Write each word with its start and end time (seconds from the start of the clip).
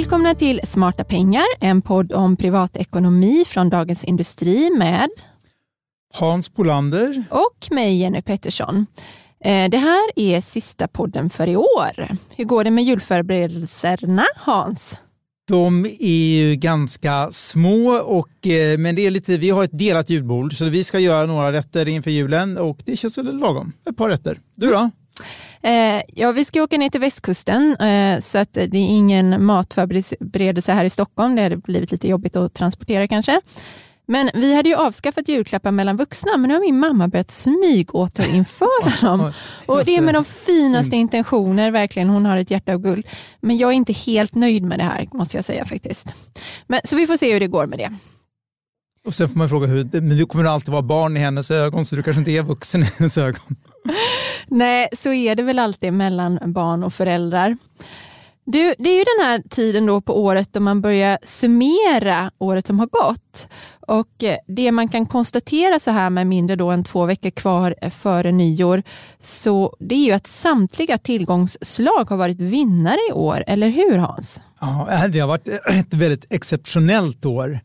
Välkomna 0.00 0.34
till 0.34 0.60
Smarta 0.64 1.04
pengar, 1.04 1.44
en 1.60 1.82
podd 1.82 2.12
om 2.12 2.36
privatekonomi 2.36 3.44
från 3.46 3.70
Dagens 3.70 4.04
Industri 4.04 4.70
med 4.78 5.08
Hans 6.14 6.54
Bolander 6.54 7.24
och 7.30 7.68
mig 7.70 7.96
Jenny 7.96 8.22
Pettersson. 8.22 8.86
Eh, 9.44 9.70
det 9.70 9.78
här 9.78 10.10
är 10.16 10.40
sista 10.40 10.88
podden 10.88 11.30
för 11.30 11.48
i 11.48 11.56
år. 11.56 12.16
Hur 12.30 12.44
går 12.44 12.64
det 12.64 12.70
med 12.70 12.84
julförberedelserna 12.84 14.24
Hans? 14.36 15.00
De 15.48 15.86
är 16.00 16.38
ju 16.38 16.56
ganska 16.56 17.30
små, 17.30 17.90
och, 17.92 18.46
eh, 18.46 18.78
men 18.78 18.96
det 18.96 19.06
är 19.06 19.10
lite, 19.10 19.36
vi 19.36 19.50
har 19.50 19.64
ett 19.64 19.78
delat 19.78 20.10
julbord 20.10 20.56
så 20.56 20.64
vi 20.64 20.84
ska 20.84 20.98
göra 20.98 21.26
några 21.26 21.52
rätter 21.52 21.88
inför 21.88 22.10
julen 22.10 22.58
och 22.58 22.78
det 22.84 22.96
känns 22.96 23.18
väl 23.18 23.38
lagom. 23.38 23.72
Ett 23.90 23.96
par 23.96 24.08
rätter. 24.08 24.40
Du 24.54 24.70
då? 24.70 24.90
Eh, 25.62 26.02
ja, 26.06 26.32
vi 26.32 26.44
ska 26.44 26.62
åka 26.62 26.78
ner 26.78 26.90
till 26.90 27.00
västkusten 27.00 27.76
eh, 27.76 28.20
så 28.20 28.38
att 28.38 28.52
det 28.52 28.60
är 28.62 28.74
ingen 28.74 29.44
matförberedelse 29.44 30.72
här 30.72 30.84
i 30.84 30.90
Stockholm. 30.90 31.36
Det 31.36 31.42
hade 31.42 31.56
blivit 31.56 31.92
lite 31.92 32.08
jobbigt 32.08 32.36
att 32.36 32.54
transportera 32.54 33.08
kanske. 33.08 33.40
Men 34.06 34.30
vi 34.34 34.54
hade 34.54 34.68
ju 34.68 34.74
avskaffat 34.74 35.28
julklappar 35.28 35.70
mellan 35.70 35.96
vuxna, 35.96 36.36
men 36.36 36.48
nu 36.48 36.54
har 36.54 36.60
min 36.60 36.78
mamma 36.78 37.08
börjat 37.08 37.30
smygåterinföra 37.30 38.92
dem. 39.00 39.32
Och 39.66 39.84
det 39.84 39.96
är 39.96 40.00
med 40.00 40.14
de 40.14 40.24
finaste 40.24 40.96
mm. 40.96 41.00
intentioner, 41.00 41.70
verkligen. 41.70 42.08
Hon 42.08 42.26
har 42.26 42.36
ett 42.36 42.50
hjärta 42.50 42.72
av 42.72 42.78
guld. 42.78 43.06
Men 43.40 43.58
jag 43.58 43.70
är 43.70 43.74
inte 43.74 43.92
helt 43.92 44.34
nöjd 44.34 44.62
med 44.62 44.78
det 44.78 44.84
här, 44.84 45.08
måste 45.12 45.36
jag 45.36 45.44
säga 45.44 45.64
faktiskt. 45.64 46.06
Men, 46.66 46.80
så 46.84 46.96
vi 46.96 47.06
får 47.06 47.16
se 47.16 47.32
hur 47.32 47.40
det 47.40 47.46
går 47.46 47.66
med 47.66 47.78
det. 47.78 47.92
Och 49.06 49.14
Sen 49.14 49.28
får 49.28 49.38
man 49.38 49.48
fråga, 49.48 49.66
hur, 49.66 50.00
men 50.00 50.16
du 50.16 50.26
kommer 50.26 50.44
alltid 50.44 50.72
vara 50.72 50.82
barn 50.82 51.16
i 51.16 51.20
hennes 51.20 51.50
ögon, 51.50 51.84
så 51.84 51.96
du 51.96 52.02
kanske 52.02 52.18
inte 52.18 52.30
är 52.30 52.42
vuxen 52.42 52.82
i 52.82 52.84
hennes 52.98 53.18
ögon. 53.18 53.56
Nej, 54.46 54.88
så 54.92 55.12
är 55.12 55.34
det 55.34 55.42
väl 55.42 55.58
alltid 55.58 55.92
mellan 55.92 56.38
barn 56.44 56.84
och 56.84 56.94
föräldrar. 56.94 57.56
Du, 58.44 58.74
det 58.78 58.90
är 58.90 58.98
ju 58.98 59.04
den 59.18 59.26
här 59.26 59.42
tiden 59.48 59.86
då 59.86 60.00
på 60.00 60.22
året 60.24 60.48
då 60.52 60.60
man 60.60 60.80
börjar 60.80 61.18
summera 61.22 62.30
året 62.38 62.66
som 62.66 62.78
har 62.78 62.86
gått. 62.86 63.48
Och 63.80 64.24
eh, 64.24 64.36
Det 64.46 64.72
man 64.72 64.88
kan 64.88 65.06
konstatera 65.06 65.78
så 65.78 65.90
här 65.90 66.10
med 66.10 66.26
mindre 66.26 66.56
då 66.56 66.70
än 66.70 66.84
två 66.84 67.04
veckor 67.04 67.30
kvar 67.30 67.74
eh, 67.82 67.90
före 67.90 68.32
nyår, 68.32 68.82
så 69.20 69.76
det 69.78 69.94
är 69.94 70.04
ju 70.04 70.12
att 70.12 70.26
samtliga 70.26 70.98
tillgångsslag 70.98 72.10
har 72.10 72.16
varit 72.16 72.40
vinnare 72.40 72.98
i 73.10 73.12
år, 73.12 73.44
eller 73.46 73.68
hur 73.68 73.98
Hans? 73.98 74.42
Ja, 74.60 75.08
det 75.12 75.18
har 75.18 75.28
varit 75.28 75.48
ett 75.48 75.94
väldigt 75.94 76.26
exceptionellt 76.30 77.26
år. 77.26 77.60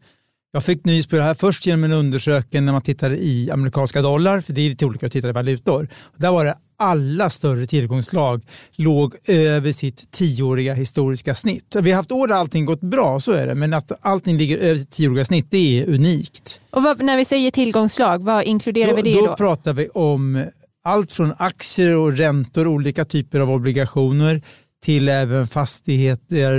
Jag 0.55 0.63
fick 0.63 0.85
nys 0.85 1.07
på 1.07 1.15
det 1.15 1.21
här 1.21 1.33
först 1.33 1.65
genom 1.65 1.83
en 1.83 1.91
undersökning 1.91 2.65
när 2.65 2.71
man 2.71 2.81
tittade 2.81 3.17
i 3.17 3.51
amerikanska 3.51 4.01
dollar, 4.01 4.41
för 4.41 4.53
det 4.53 4.61
är 4.61 4.69
lite 4.69 4.85
olika 4.85 5.05
att 5.05 5.11
titta 5.11 5.29
i 5.29 5.31
valutor. 5.31 5.87
Där 6.17 6.31
var 6.31 6.45
det 6.45 6.57
alla 6.77 7.29
större 7.29 7.67
tillgångslag 7.67 8.45
låg 8.75 9.15
över 9.27 9.71
sitt 9.71 10.11
tioåriga 10.11 10.73
historiska 10.73 11.35
snitt. 11.35 11.75
Vi 11.79 11.91
har 11.91 11.97
haft 11.97 12.11
år 12.11 12.27
där 12.27 12.35
allting 12.35 12.65
gått 12.65 12.81
bra, 12.81 13.19
så 13.19 13.31
är 13.31 13.47
det, 13.47 13.55
men 13.55 13.73
att 13.73 13.91
allting 14.01 14.37
ligger 14.37 14.57
över 14.57 14.75
sitt 14.75 14.91
tioåriga 14.91 15.25
snitt, 15.25 15.47
det 15.49 15.81
är 15.81 15.89
unikt. 15.89 16.61
Och 16.69 16.83
vad, 16.83 17.01
när 17.01 17.17
vi 17.17 17.25
säger 17.25 17.51
tillgångslag, 17.51 18.23
vad 18.23 18.43
inkluderar 18.43 18.89
då, 18.89 18.95
vi 18.95 19.01
det 19.01 19.19
då? 19.19 19.25
Då 19.25 19.35
pratar 19.35 19.73
vi 19.73 19.87
om 19.89 20.45
allt 20.83 21.11
från 21.11 21.33
aktier 21.37 21.95
och 21.95 22.17
räntor, 22.17 22.67
olika 22.67 23.05
typer 23.05 23.39
av 23.39 23.51
obligationer, 23.51 24.41
till 24.83 25.09
även 25.09 25.47
fastigheter, 25.47 26.51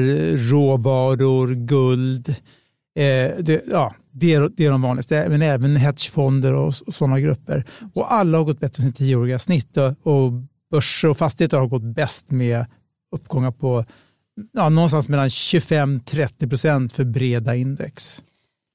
råvaror, 0.51 1.55
guld, 1.55 2.35
Eh, 2.97 3.37
det, 3.39 3.65
ja, 3.67 3.95
det, 4.13 4.35
är, 4.35 4.51
det 4.57 4.67
är 4.67 4.71
de 4.71 4.83
vanligaste, 4.83 5.27
men 5.29 5.43
även 5.43 5.77
hedgefonder 5.77 6.53
och, 6.53 6.67
och 6.87 6.95
sådana 6.95 7.21
grupper. 7.21 7.65
Och 7.95 8.13
alla 8.13 8.39
har 8.39 8.45
gått 8.45 8.61
bättre 8.61 8.83
än 8.83 8.93
tioåriga 8.93 9.39
snitt 9.39 9.77
och, 9.77 10.07
och 10.07 10.33
börser 10.71 11.09
och 11.09 11.19
fastigheter 11.19 11.59
har 11.59 11.67
gått 11.67 11.83
bäst 11.83 12.31
med 12.31 12.67
uppgångar 13.13 13.51
på 13.51 13.85
ja, 14.53 14.69
någonstans 14.69 15.09
mellan 15.09 15.29
25-30 15.29 16.49
procent 16.49 16.93
för 16.93 17.05
breda 17.05 17.55
index. 17.55 18.23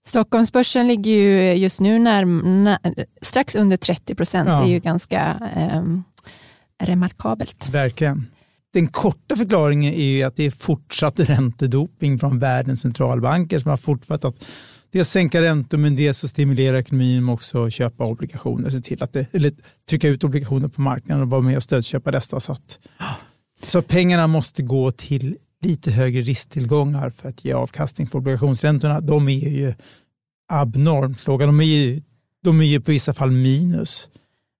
Stockholmsbörsen 0.05 0.87
ligger 0.87 1.11
ju 1.11 1.53
just 1.53 1.79
nu 1.79 1.99
när, 1.99 2.25
när 2.25 3.05
strax 3.21 3.55
under 3.55 3.77
30 3.77 4.15
procent. 4.15 4.49
Ja. 4.49 4.61
Det 4.61 4.67
är 4.67 4.71
ju 4.71 4.79
ganska 4.79 5.49
eh, 5.55 5.83
remarkabelt. 6.87 7.69
Verkligen. 7.69 8.27
Den 8.73 8.87
korta 8.87 9.35
förklaringen 9.35 9.93
är 9.93 10.25
att 10.25 10.35
det 10.35 10.43
är 10.43 10.51
fortsatt 10.51 11.19
räntedoping 11.19 12.19
från 12.19 12.39
världens 12.39 12.81
centralbanker 12.81 13.59
som 13.59 13.69
har 13.69 13.77
fortsatt 13.77 14.25
att 14.25 14.45
dels 14.91 15.09
sänka 15.09 15.41
räntor 15.41 15.77
men 15.77 15.95
dels 15.95 16.23
att 16.23 16.29
stimulera 16.29 16.79
ekonomin 16.79 17.27
och 17.27 17.33
också 17.33 17.69
köpa 17.69 18.05
obligationer, 18.05 18.69
se 18.69 18.81
till 18.81 19.03
att 19.03 19.13
det, 19.13 19.27
eller 19.31 19.51
trycka 19.89 20.07
ut 20.07 20.23
obligationer 20.23 20.67
på 20.67 20.81
marknaden 20.81 21.23
och 21.23 21.29
vara 21.29 21.41
med 21.41 21.57
och 21.57 21.63
stödköpa 21.63 22.11
dessa. 22.11 22.39
Så, 22.39 22.51
att, 22.51 22.79
så 23.63 23.81
pengarna 23.81 24.27
måste 24.27 24.63
gå 24.63 24.91
till 24.91 25.37
lite 25.61 25.91
högre 25.91 26.21
risktillgångar 26.21 27.09
för 27.09 27.29
att 27.29 27.45
ge 27.45 27.53
avkastning 27.53 28.07
för 28.07 28.17
obligationsräntorna. 28.17 29.01
De 29.01 29.29
är 29.29 29.49
ju 29.49 29.73
abnormt 30.49 31.27
låga. 31.27 31.45
De 31.45 31.59
är 31.59 31.65
ju, 31.65 32.01
de 32.43 32.61
är 32.61 32.65
ju 32.65 32.81
på 32.81 32.91
vissa 32.91 33.13
fall 33.13 33.31
minus. 33.31 34.09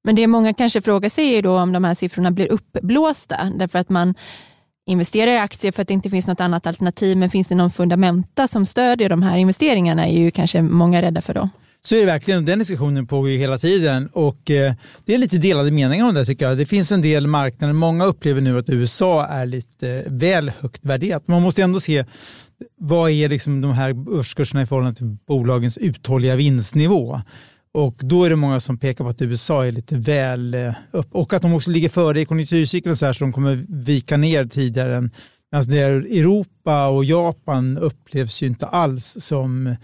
Men 0.04 0.16
det 0.16 0.28
många 0.28 0.54
kanske 0.54 0.82
frågar 0.82 1.10
sig 1.10 1.36
är 1.36 1.42
då 1.42 1.58
om 1.60 1.72
de 1.72 1.84
här 1.84 1.94
siffrorna 1.94 2.32
blir 2.32 2.52
uppblåsta 2.52 3.52
därför 3.56 3.80
att 3.80 3.90
man 3.90 4.16
investerar 4.86 5.32
i 5.32 5.38
aktier 5.38 5.72
för 5.72 5.82
att 5.82 5.88
det 5.88 5.94
inte 5.94 6.10
finns 6.10 6.28
något 6.28 6.42
annat 6.42 6.68
alternativ. 6.68 7.18
Men 7.18 7.30
finns 7.30 7.48
det 7.48 7.56
någon 7.56 7.72
fundamenta 7.72 8.48
som 8.48 8.66
stödjer 8.66 9.10
de 9.10 9.22
här 9.22 9.38
investeringarna 9.38 10.08
är 10.08 10.18
ju 10.18 10.32
kanske 10.32 10.62
många 10.62 11.02
rädda 11.02 11.22
för 11.22 11.34
då. 11.34 11.50
Så 11.84 11.96
är 11.96 12.00
det 12.00 12.06
verkligen. 12.06 12.46
Den 12.46 12.60
diskussionen 12.60 13.08
pågår 13.08 13.30
ju 13.30 13.38
hela 13.38 13.58
tiden 13.58 14.10
och 14.14 14.52
eh, 14.52 14.74
det 15.06 15.14
är 15.14 15.18
lite 15.18 15.38
delade 15.38 15.72
meningar 15.72 16.08
om 16.08 16.14
det 16.16 16.26
tycker 16.26 16.48
jag. 16.48 16.58
Det 16.58 16.66
finns 16.66 16.92
en 16.92 17.02
del 17.02 17.28
marknader, 17.28 17.74
många 17.74 18.06
upplever 18.06 18.42
nu 18.42 18.58
att 18.58 18.70
USA 18.70 19.26
är 19.26 19.46
lite 19.46 20.04
väl 20.08 20.52
högt 20.60 20.86
värderat. 20.86 21.28
Man 21.28 21.42
måste 21.42 21.64
ändå 21.64 21.80
se 21.80 22.06
vad 22.78 23.12
är 23.12 23.30
liksom 23.30 23.62
de 23.62 23.72
här 23.72 23.94
börskurserna 23.94 24.62
i 24.62 24.66
förhållande 24.66 24.98
till 24.98 25.18
bolagens 25.28 25.78
uthålliga 25.78 26.36
vinstnivå. 26.36 27.22
Och 27.74 27.96
då 28.00 28.24
är 28.24 28.30
det 28.30 28.36
många 28.36 28.60
som 28.60 28.78
pekar 28.78 29.04
på 29.04 29.10
att 29.10 29.22
USA 29.22 29.66
är 29.66 29.72
lite 29.72 29.98
väl 29.98 30.54
eh, 30.54 30.74
upp 30.92 31.16
och 31.16 31.34
att 31.34 31.42
de 31.42 31.54
också 31.54 31.72
ligger 31.72 31.90
före 31.90 32.22
i 32.22 32.26
konjunkturcykeln 32.26 32.98
så, 32.98 33.06
här, 33.06 33.14
så 33.14 33.24
de 33.24 33.34
kommer 33.34 33.66
vika 33.70 34.18
ner 34.18 34.46
tidigare 34.46 34.96
än 34.96 35.12
Alltså 35.56 35.72
Europa 35.72 36.88
och 36.88 37.06
Japan 37.06 37.78
upplevs 37.78 38.44
ju 38.44 38.48
inte 38.48 38.68
alls 38.68 39.18
som 39.20 39.76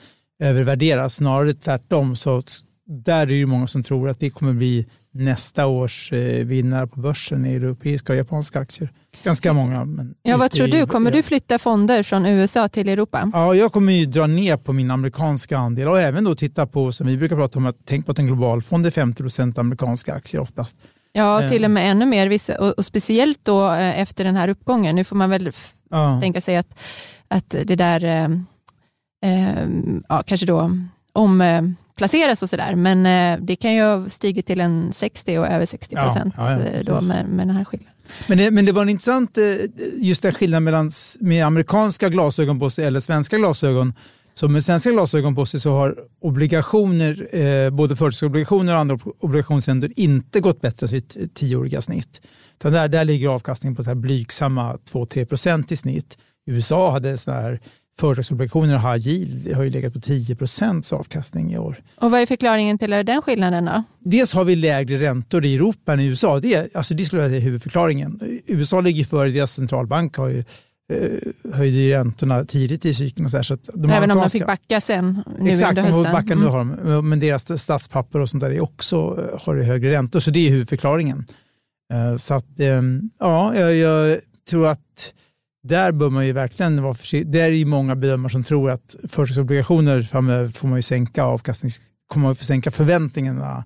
övervärderas, 0.44 1.16
snarare 1.16 1.54
tvärtom. 1.54 2.16
Så 2.16 2.42
där 2.88 3.22
är 3.22 3.26
det 3.26 3.34
ju 3.34 3.46
många 3.46 3.68
som 3.68 3.84
tror 3.84 4.10
att 4.10 4.20
det 4.20 4.30
kommer 4.30 4.54
bli 4.54 4.86
nästa 5.14 5.68
års 5.68 6.14
eh, 6.14 6.46
vinnare 6.46 6.88
på 6.88 7.00
börsen 7.00 7.46
i 7.46 7.56
europeiska 7.56 8.14
och 8.14 8.18
japanska 8.20 8.60
aktier. 8.60 8.92
Ganska 9.24 9.54
många. 9.54 9.86
Men 9.86 10.16
ja, 10.24 10.38
vad 10.38 10.52
tror 10.52 10.68
du? 10.68 10.86
Kommer 10.86 11.12
du 11.12 11.24
flytta 11.24 11.60
fonder 11.60 12.04
från 12.04 12.26
USA 12.26 12.68
till 12.68 12.90
Europa? 12.90 13.32
Ja, 13.34 13.56
jag 13.56 13.72
kommer 13.72 13.94
ju 13.94 14.06
dra 14.06 14.28
ner 14.28 14.58
på 14.58 14.74
min 14.74 14.92
amerikanska 14.92 15.58
andel 15.58 15.88
och 15.88 16.02
även 16.02 16.24
då 16.24 16.36
titta 16.36 16.68
på, 16.68 16.92
som 16.92 17.08
vi 17.08 17.18
brukar 17.18 17.36
prata 17.36 17.60
om, 17.60 17.66
att 17.66 17.78
tänk 17.86 18.06
på 18.06 18.12
att 18.12 18.20
en 18.20 18.28
globalfond 18.28 18.86
är 18.86 18.92
50 18.92 19.24
procent 19.24 19.58
amerikanska 19.58 20.14
aktier 20.14 20.42
oftast. 20.42 20.78
Ja, 21.14 21.50
till 21.50 21.66
och 21.66 21.72
med 21.72 21.92
ännu 21.92 22.06
mer. 22.06 22.28
Vissa, 22.28 22.58
och, 22.60 22.72
och 22.78 22.86
speciellt 22.86 23.46
då 23.46 23.72
eh, 23.72 24.00
efter 24.00 24.24
den 24.24 24.36
här 24.36 24.48
uppgången. 24.48 24.96
Nu 24.96 25.04
får 25.04 25.16
man 25.16 25.30
väl 25.30 25.52
ja. 25.90 26.20
tänka 26.22 26.42
sig 26.42 26.58
att, 26.58 26.80
att 27.28 27.50
det 27.50 27.76
där, 27.76 28.04
eh, 28.04 28.30
eh, 29.32 29.68
ja, 30.10 30.24
kanske 30.26 30.46
då 30.46 30.72
om 31.14 31.42
eh, 31.42 31.62
placeras 31.98 32.44
och 32.44 32.50
sådär. 32.50 32.76
Men 32.76 33.06
eh, 33.06 33.46
det 33.46 33.56
kan 33.56 33.74
ju 33.74 33.84
ha 33.84 34.10
stigit 34.10 34.46
till 34.46 34.62
en 34.62 34.94
60 34.94 35.38
och 35.38 35.48
över 35.48 35.66
60 35.66 35.96
procent 35.96 36.34
ja, 36.38 36.52
ja, 36.52 36.60
ja, 36.60 36.84
då 36.86 37.02
med, 37.02 37.30
med 37.30 37.48
den 37.48 37.56
här 37.56 37.66
skillnaden. 37.66 37.94
Men 38.28 38.38
det, 38.38 38.52
men 38.52 38.66
det 38.66 38.72
var 38.72 38.82
en 38.82 38.90
intressant, 38.90 39.38
eh, 39.38 39.44
just 39.98 40.22
den 40.22 40.34
skillnaden 40.34 40.64
mellan 40.64 40.92
med 41.20 41.46
amerikanska 41.46 42.10
glasögon 42.10 42.60
på 42.60 42.70
sig 42.70 42.86
eller 42.86 43.00
svenska 43.00 43.38
glasögon. 43.38 43.94
Så 44.34 44.48
med 44.48 44.64
svenska 44.64 44.92
glasögon 44.92 45.36
på 45.36 45.46
sig 45.46 45.60
så 45.60 45.72
har 45.72 45.96
obligationer, 46.22 47.36
eh, 47.36 47.70
både 47.70 47.96
företagsobligationer 47.96 48.74
och 48.74 48.80
andra 48.80 49.00
obligationsränder 49.20 49.94
inte 49.96 50.40
gått 50.40 50.62
bättre 50.62 50.88
sitt 50.88 51.36
tioåriga 51.36 51.82
snitt. 51.82 52.22
där, 52.58 52.88
där 52.88 53.06
ligger 53.06 53.30
avkastningen 53.30 53.76
på 53.76 53.84
så 53.84 53.90
här 53.90 53.96
blygsamma 53.96 54.78
2-3 54.92 55.26
procent 55.26 55.72
i 55.72 55.76
snitt. 55.76 56.18
USA 56.48 56.92
hade 56.92 57.18
sådana 57.18 57.42
här 57.42 57.60
företagsobligationer 58.00 58.76
och 58.76 58.82
high 58.82 59.08
yield 59.08 59.56
har 59.56 59.64
ju 59.64 59.70
legat 59.70 59.94
på 59.94 60.00
10 60.00 60.36
procents 60.36 60.94
avkastning 60.94 61.54
i 61.54 61.58
år. 61.58 61.76
Och 61.96 62.12
Vad 62.12 62.22
är 62.22 62.26
förklaringen 62.26 62.78
till 62.78 62.90
den 62.90 63.22
skillnaden? 63.22 63.66
då? 63.66 63.84
Dels 64.00 64.34
har 64.34 64.44
vi 64.44 64.56
lägre 64.56 65.00
räntor 65.00 65.46
i 65.46 65.56
Europa 65.56 65.94
än 65.94 66.00
i 66.00 66.06
USA. 66.06 66.40
Det, 66.40 66.76
alltså 66.76 66.94
det 66.94 67.06
skulle 67.06 67.22
jag 67.22 67.30
säga 67.32 67.42
är 67.42 67.44
huvudförklaringen. 67.44 68.42
USA 68.48 68.82
ligger 68.82 69.06
före, 69.06 69.30
deras 69.30 69.52
centralbank 69.52 70.16
har 70.18 70.28
ju 70.28 70.44
eh, 70.94 71.54
höjde 71.54 71.98
räntorna 71.98 72.46
tidigt 72.46 72.86
i 72.86 72.94
cykeln. 72.94 73.26
Och 73.26 73.32
så, 73.32 73.38
här, 73.38 73.44
så 73.44 73.54
att 73.54 73.70
de 73.74 73.90
Även 73.90 74.12
om 74.12 74.18
de 74.18 74.30
fick 74.30 74.46
backa 74.46 74.82
sen 74.82 75.24
nu 75.40 75.52
Exakt, 75.52 75.70
under 75.70 75.82
hösten? 75.82 76.06
Exakt, 76.06 76.32
mm. 76.32 76.44
nu 76.44 76.50
har 76.50 76.58
de, 76.58 77.10
men 77.10 77.20
deras 77.20 77.62
statspapper 77.62 78.20
och 78.20 78.30
sånt 78.30 78.42
där 78.42 78.52
är 78.52 78.64
också, 78.64 78.96
eh, 78.96 79.46
har 79.46 79.64
högre 79.64 79.92
räntor. 79.92 80.20
Så 80.20 80.32
det 80.32 80.48
är 80.48 80.50
huvudförklaringen. 80.50 81.26
Eh, 81.94 82.18
så 82.18 82.34
att, 82.34 82.46
ja, 83.20 83.56
jag, 83.56 83.76
jag 83.76 84.20
tror 84.50 84.68
att 84.68 85.14
där 85.68 85.92
bör 85.92 86.10
man 86.10 86.26
ju 86.26 86.34
verkligen 86.34 86.84
vara 86.84 86.94
försiktig. 86.94 87.32
Det 87.32 87.42
är 87.42 87.50
ju 87.50 87.66
många 87.66 87.96
bedömare 87.96 88.32
som 88.32 88.44
tror 88.44 88.72
att 88.72 88.96
företagsobligationer 89.10 90.02
framöver 90.02 90.50
får 90.50 90.68
man 90.68 90.78
ju 90.78 90.82
sänka 90.82 91.24
avkastnings, 91.24 91.82
kommer 92.08 92.24
man 92.24 92.32
att 92.32 92.40
sänka 92.40 92.72
förväntningarna 92.72 93.66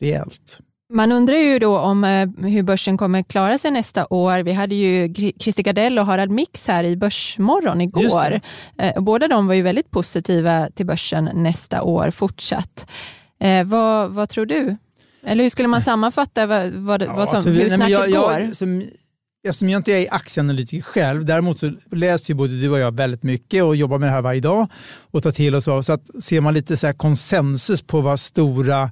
rejält. 0.00 0.60
Man 0.92 1.12
undrar 1.12 1.36
ju 1.36 1.58
då 1.58 1.78
om 1.78 2.04
eh, 2.04 2.28
hur 2.50 2.62
börsen 2.62 2.98
kommer 2.98 3.22
klara 3.22 3.58
sig 3.58 3.70
nästa 3.70 4.06
år. 4.10 4.38
Vi 4.42 4.52
hade 4.52 4.74
ju 4.74 5.14
Christer 5.38 5.62
Gardell 5.62 5.98
och 5.98 6.06
Harald 6.06 6.30
Mix 6.30 6.68
här 6.68 6.84
i 6.84 6.96
Börsmorgon 6.96 7.80
igår. 7.80 8.40
Eh, 8.78 9.02
båda 9.02 9.28
de 9.28 9.46
var 9.46 9.54
ju 9.54 9.62
väldigt 9.62 9.90
positiva 9.90 10.68
till 10.74 10.86
börsen 10.86 11.30
nästa 11.34 11.82
år 11.82 12.10
fortsatt. 12.10 12.86
Eh, 13.40 13.64
vad, 13.64 14.10
vad 14.10 14.28
tror 14.28 14.46
du? 14.46 14.76
Eller 15.22 15.42
hur 15.42 15.50
skulle 15.50 15.68
man 15.68 15.82
sammanfatta 15.82 16.46
vad, 16.46 16.72
vad, 16.72 17.02
ja, 17.02 17.14
vad 17.14 17.28
som, 17.28 17.36
alltså, 17.36 17.50
hur 17.50 17.70
snacket 17.70 17.90
jag, 17.90 18.10
jag, 18.10 18.22
går? 18.22 18.54
Som, 18.54 18.82
eftersom 19.48 19.68
jag 19.68 19.78
inte 19.78 19.92
är 19.92 20.14
aktieanalytiker 20.14 20.82
själv, 20.82 21.24
däremot 21.24 21.58
så 21.58 21.72
läser 21.90 22.30
ju 22.30 22.36
både 22.36 22.60
du 22.60 22.70
och 22.70 22.78
jag 22.78 22.96
väldigt 22.96 23.22
mycket 23.22 23.64
och 23.64 23.76
jobbar 23.76 23.98
med 23.98 24.08
det 24.08 24.12
här 24.12 24.22
varje 24.22 24.40
dag 24.40 24.68
och 25.10 25.22
tar 25.22 25.30
till 25.30 25.54
oss 25.54 25.68
av. 25.68 25.82
Så 25.82 25.92
att 25.92 26.22
ser 26.24 26.40
man 26.40 26.54
lite 26.54 26.76
så 26.76 26.92
konsensus 26.92 27.82
på 27.82 28.00
vad 28.00 28.20
stora 28.20 28.90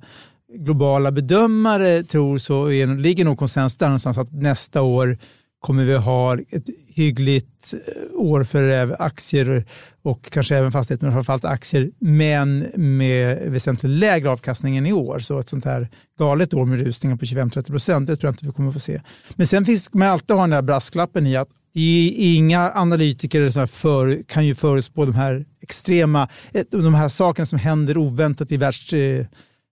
globala 0.59 1.13
bedömare 1.13 2.03
tror 2.03 2.39
så 2.39 2.71
är, 2.71 2.87
ligger 2.87 3.25
nog 3.25 3.39
konsensus 3.39 3.79
där 3.79 3.87
någonstans 3.87 4.19
att 4.19 4.33
nästa 4.33 4.83
år 4.83 5.19
kommer 5.61 5.85
vi 5.85 5.97
ha 5.97 6.39
ett 6.39 6.65
hyggligt 6.89 7.75
eh, 7.75 8.21
år 8.21 8.45
för 8.45 8.91
eh, 8.91 8.97
aktier 8.99 9.65
och 10.03 10.31
kanske 10.31 10.57
även 10.57 10.73
fastigheter, 10.73 11.05
men 11.07 11.13
framförallt 11.13 11.45
aktier, 11.45 11.91
men 11.99 12.67
med 12.75 13.39
väsentligt 13.51 13.91
lägre 13.91 14.31
avkastning 14.31 14.77
än 14.77 14.87
i 14.87 14.93
år. 14.93 15.19
Så 15.19 15.39
ett 15.39 15.49
sånt 15.49 15.65
här 15.65 15.89
galet 16.19 16.55
år 16.55 16.65
med 16.65 16.85
rusningar 16.85 17.17
på 17.17 17.25
25-30 17.25 17.71
procent, 17.71 18.07
det 18.07 18.17
tror 18.17 18.29
jag 18.29 18.33
inte 18.33 18.47
vi 18.47 18.53
kommer 18.53 18.73
få 18.73 18.79
se. 18.79 19.01
Men 19.37 19.47
sen 19.47 19.65
finns 19.65 19.95
man 19.95 20.09
alltid 20.09 20.37
ha 20.37 20.43
den 20.43 20.51
där 20.51 20.63
brasklappen 20.63 21.27
i 21.27 21.37
att 21.37 21.49
inga 21.75 22.73
analytiker 22.75 23.51
så 23.51 23.67
för, 23.67 24.23
kan 24.23 24.47
ju 24.47 24.55
förutspå 24.55 25.05
de 25.05 25.15
här 25.15 25.45
extrema, 25.63 26.29
de 26.71 26.95
här 26.95 27.09
sakerna 27.09 27.47
som 27.47 27.59
händer 27.59 27.97
oväntat 27.97 28.53
i 28.53 28.57
världs 28.57 28.93
eh, 28.93 29.27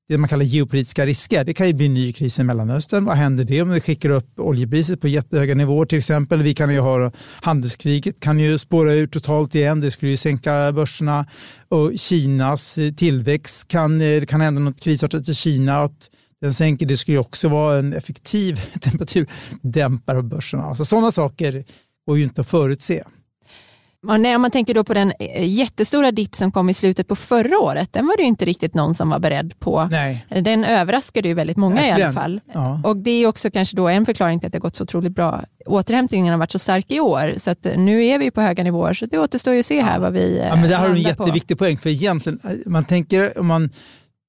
det 0.08 0.18
man 0.18 0.28
kallar 0.28 0.44
geopolitiska 0.44 1.06
risker. 1.06 1.44
Det 1.44 1.54
kan 1.54 1.66
ju 1.66 1.72
bli 1.72 1.86
en 1.86 1.94
ny 1.94 2.12
kris 2.12 2.38
i 2.38 2.44
Mellanöstern. 2.44 3.04
Vad 3.04 3.16
händer 3.16 3.44
det 3.44 3.62
om 3.62 3.68
det 3.68 3.80
skickar 3.80 4.10
upp 4.10 4.40
oljepriset 4.40 5.00
på 5.00 5.08
jättehöga 5.08 5.54
nivåer 5.54 5.86
till 5.86 5.98
exempel? 5.98 6.42
Vi 6.42 6.54
kan 6.54 6.74
ju 6.74 6.80
ha 6.80 7.10
handelskriget 7.42 8.20
kan 8.20 8.40
ju 8.40 8.58
spåra 8.58 8.92
ur 8.92 9.06
totalt 9.06 9.54
igen. 9.54 9.80
Det 9.80 9.90
skulle 9.90 10.10
ju 10.10 10.16
sänka 10.16 10.72
börserna 10.72 11.26
och 11.68 11.92
Kinas 11.96 12.78
tillväxt 12.96 13.68
kan, 13.68 14.00
eh, 14.00 14.20
det 14.20 14.28
kan 14.28 14.40
hända 14.40 14.60
något 14.60 14.80
krisartat 14.80 15.28
i 15.28 15.34
Kina. 15.34 15.78
Att 15.78 16.10
den 16.40 16.54
sänker, 16.54 16.86
det 16.86 16.96
skulle 16.96 17.14
ju 17.14 17.20
också 17.20 17.48
vara 17.48 17.78
en 17.78 17.92
effektiv 17.92 18.60
temperaturdämpare 18.80 20.16
på 20.16 20.22
börserna. 20.22 20.64
Alltså, 20.64 20.84
sådana 20.84 21.10
saker 21.10 21.64
går 22.06 22.18
ju 22.18 22.24
inte 22.24 22.40
att 22.40 22.48
förutse. 22.48 23.02
Nej, 24.18 24.36
om 24.36 24.42
man 24.42 24.50
tänker 24.50 24.74
då 24.74 24.84
på 24.84 24.94
den 24.94 25.12
eh, 25.18 25.48
jättestora 25.48 26.12
dipp 26.12 26.34
som 26.34 26.52
kom 26.52 26.70
i 26.70 26.74
slutet 26.74 27.08
på 27.08 27.16
förra 27.16 27.58
året, 27.58 27.92
den 27.92 28.06
var 28.06 28.16
det 28.16 28.22
ju 28.22 28.28
inte 28.28 28.44
riktigt 28.44 28.74
någon 28.74 28.94
som 28.94 29.10
var 29.10 29.18
beredd 29.18 29.60
på. 29.60 29.88
Nej. 29.90 30.26
Den 30.28 30.64
överraskade 30.64 31.28
ju 31.28 31.34
väldigt 31.34 31.56
många 31.56 31.74
Verkligen. 31.74 32.00
i 32.00 32.02
alla 32.02 32.12
fall. 32.12 32.40
Ja. 32.52 32.80
Och 32.84 32.96
det 32.96 33.10
är 33.10 33.26
också 33.26 33.50
kanske 33.50 33.76
då 33.76 33.88
en 33.88 34.06
förklaring 34.06 34.40
till 34.40 34.46
att 34.46 34.52
det 34.52 34.58
har 34.58 34.60
gått 34.60 34.76
så 34.76 34.84
otroligt 34.84 35.14
bra. 35.14 35.44
Återhämtningen 35.66 36.32
har 36.32 36.38
varit 36.38 36.50
så 36.50 36.58
stark 36.58 36.90
i 36.92 37.00
år, 37.00 37.34
så 37.36 37.50
att 37.50 37.66
nu 37.76 38.04
är 38.04 38.18
vi 38.18 38.30
på 38.30 38.40
höga 38.40 38.64
nivåer, 38.64 38.94
så 38.94 39.06
det 39.06 39.18
återstår 39.18 39.54
ju 39.54 39.60
att 39.60 39.66
se 39.66 39.82
här 39.82 39.98
vad 39.98 40.12
vi 40.12 40.42
ja, 40.48 40.56
men 40.56 40.70
Det 40.70 40.76
har 40.76 40.88
du 40.88 40.94
en 40.94 41.00
jätteviktig 41.02 41.58
på. 41.58 41.64
poäng, 41.64 41.78
för 41.78 41.90
egentligen, 41.90 42.40
man 42.66 42.84
tänker 42.84 43.38
om 43.40 43.46
man 43.46 43.64
Eh, 43.64 43.70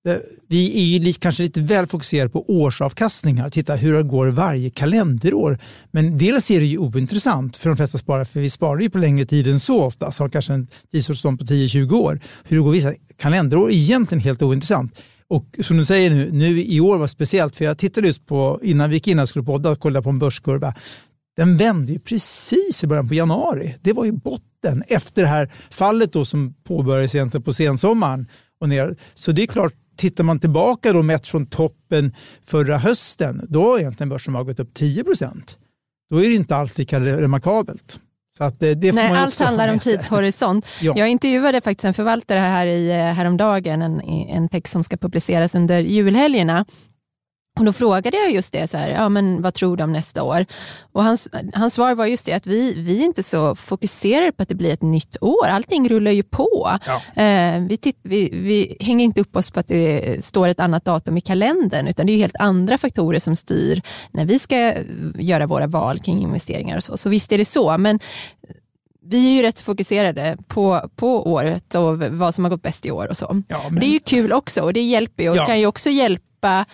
Eh, 0.07 0.15
vi 0.47 0.95
är 0.95 0.99
ju 0.99 1.13
kanske 1.13 1.43
lite 1.43 1.61
väl 1.61 1.87
fokuserade 1.87 2.29
på 2.29 2.45
årsavkastningar, 2.49 3.49
titta 3.49 3.75
hur 3.75 3.93
det 3.93 4.03
går 4.03 4.27
varje 4.27 4.69
kalenderår. 4.69 5.59
Men 5.91 6.17
dels 6.17 6.51
är 6.51 6.59
det 6.59 6.65
ju 6.65 6.77
ointressant 6.77 7.57
för 7.57 7.69
de 7.69 7.77
flesta 7.77 7.97
sparare, 7.97 8.25
för 8.25 8.39
vi 8.39 8.49
sparar 8.49 8.79
ju 8.79 8.89
på 8.89 8.97
längre 8.97 9.25
tid 9.25 9.47
än 9.47 9.59
så 9.59 9.81
ofta, 9.83 10.11
så 10.11 10.29
kanske 10.29 10.53
en 10.53 10.67
tidshorisont 10.91 11.39
på 11.39 11.45
10-20 11.45 11.93
år. 11.93 12.19
Hur 12.43 12.57
det 12.57 12.63
går 12.63 12.71
vissa 12.71 12.93
kalenderår 13.17 13.69
är 13.69 13.73
egentligen 13.73 14.23
helt 14.23 14.41
ointressant. 14.41 15.01
Och 15.29 15.45
som 15.61 15.77
du 15.77 15.85
säger 15.85 16.09
nu, 16.09 16.31
nu 16.31 16.63
i 16.63 16.79
år 16.79 16.97
var 16.97 17.07
speciellt, 17.07 17.55
för 17.55 17.65
jag 17.65 17.77
tittade 17.77 18.07
just 18.07 18.25
på, 18.25 18.59
innan 18.63 18.89
vi 18.89 18.95
gick 18.95 19.07
in 19.07 19.19
och 19.19 19.29
skulle 19.29 19.45
podda, 19.45 19.69
och 19.69 19.79
kollade 19.79 20.03
på 20.03 20.09
en 20.09 20.19
börskurva. 20.19 20.73
Den 21.37 21.57
vände 21.57 21.91
ju 21.91 21.99
precis 21.99 22.83
i 22.83 22.87
början 22.87 23.07
på 23.07 23.13
januari. 23.13 23.75
Det 23.81 23.93
var 23.93 24.05
ju 24.05 24.11
botten 24.11 24.83
efter 24.87 25.21
det 25.21 25.27
här 25.27 25.51
fallet 25.69 26.13
då 26.13 26.25
som 26.25 26.53
påbörjades 26.63 27.15
egentligen 27.15 27.43
på 27.43 27.53
sensommaren. 27.53 28.27
Och 28.59 28.69
ner. 28.69 28.95
Så 29.13 29.31
det 29.31 29.41
är 29.43 29.47
klart, 29.47 29.73
tittar 29.97 30.23
man 30.23 30.39
tillbaka 30.39 30.93
då 30.93 31.01
mätt 31.01 31.27
från 31.27 31.45
toppen 31.45 32.15
förra 32.45 32.77
hösten, 32.77 33.45
då 33.49 33.71
har 33.71 33.79
egentligen 33.79 34.09
börsen 34.09 34.35
har 34.35 34.43
gått 34.43 34.59
upp 34.59 34.73
10 34.73 35.03
procent. 35.03 35.57
Då 36.09 36.17
är 36.23 36.29
det 36.29 36.35
inte 36.35 36.55
alls 36.55 36.77
lika 36.77 36.99
remarkabelt. 36.99 37.99
Så 38.37 38.43
att 38.43 38.59
det, 38.59 38.73
det 38.73 38.91
Nej, 38.91 39.11
allt 39.11 39.39
handlar 39.39 39.73
om 39.73 39.79
tidshorisont. 39.79 40.65
ja. 40.81 40.93
Jag 40.97 41.09
intervjuade 41.09 41.61
faktiskt 41.61 41.85
en 41.85 41.93
förvaltare 41.93 42.39
här 42.39 42.67
i, 42.67 42.89
eh, 42.89 42.95
häromdagen, 42.97 43.81
en, 43.81 44.01
en 44.29 44.49
text 44.49 44.73
som 44.73 44.83
ska 44.83 44.97
publiceras 44.97 45.55
under 45.55 45.79
julhelgerna. 45.79 46.65
Och 47.59 47.65
då 47.65 47.73
frågade 47.73 48.17
jag 48.17 48.31
just 48.31 48.53
det, 48.53 48.67
så 48.67 48.77
här, 48.77 48.89
ja, 48.89 49.09
men 49.09 49.41
vad 49.41 49.53
tror 49.53 49.77
du 49.77 49.83
om 49.83 49.91
nästa 49.91 50.23
år? 50.23 50.45
Och 50.91 51.03
hans, 51.03 51.29
hans 51.53 51.73
svar 51.73 51.95
var 51.95 52.05
just 52.05 52.25
det 52.25 52.33
att 52.33 52.47
vi, 52.47 52.73
vi 52.77 53.01
är 53.01 53.05
inte 53.05 53.23
så 53.23 53.55
fokuserade 53.55 54.31
på 54.31 54.43
att 54.43 54.49
det 54.49 54.55
blir 54.55 54.73
ett 54.73 54.81
nytt 54.81 55.17
år. 55.21 55.47
Allting 55.47 55.89
rullar 55.89 56.11
ju 56.11 56.23
på. 56.23 56.77
Ja. 56.85 57.23
Eh, 57.23 57.61
vi, 57.61 57.77
titt, 57.77 57.99
vi, 58.03 58.29
vi 58.33 58.77
hänger 58.79 59.05
inte 59.05 59.21
upp 59.21 59.35
oss 59.35 59.51
på 59.51 59.59
att 59.59 59.67
det 59.67 60.25
står 60.25 60.47
ett 60.47 60.59
annat 60.59 60.85
datum 60.85 61.17
i 61.17 61.21
kalendern, 61.21 61.87
utan 61.87 62.05
det 62.05 62.13
är 62.13 62.17
helt 62.17 62.35
andra 62.39 62.77
faktorer 62.77 63.19
som 63.19 63.35
styr 63.35 63.81
när 64.11 64.25
vi 64.25 64.39
ska 64.39 64.73
göra 65.19 65.45
våra 65.45 65.67
val 65.67 65.99
kring 65.99 66.21
investeringar 66.21 66.77
och 66.77 66.83
så. 66.83 66.97
Så 66.97 67.09
visst 67.09 67.31
är 67.31 67.37
det 67.37 67.45
så, 67.45 67.77
men 67.77 67.99
vi 69.09 69.29
är 69.29 69.33
ju 69.33 69.41
rätt 69.41 69.59
fokuserade 69.59 70.37
på, 70.47 70.89
på 70.95 71.31
året 71.31 71.75
och 71.75 71.97
vad 71.99 72.35
som 72.35 72.43
har 72.43 72.49
gått 72.49 72.61
bäst 72.61 72.85
i 72.85 72.91
år 72.91 73.07
och 73.07 73.17
så. 73.17 73.43
Ja, 73.47 73.61
men... 73.69 73.79
Det 73.79 73.85
är 73.85 73.91
ju 73.91 73.99
kul 73.99 74.33
också 74.33 74.61
och 74.61 74.73
det 74.73 74.81
hjälper 74.81 75.23
ju 75.23 75.29
och 75.29 75.37
ja. 75.37 75.45
kan 75.45 75.59
ju 75.59 75.65
också 75.65 75.89
hjälpa 75.89 76.65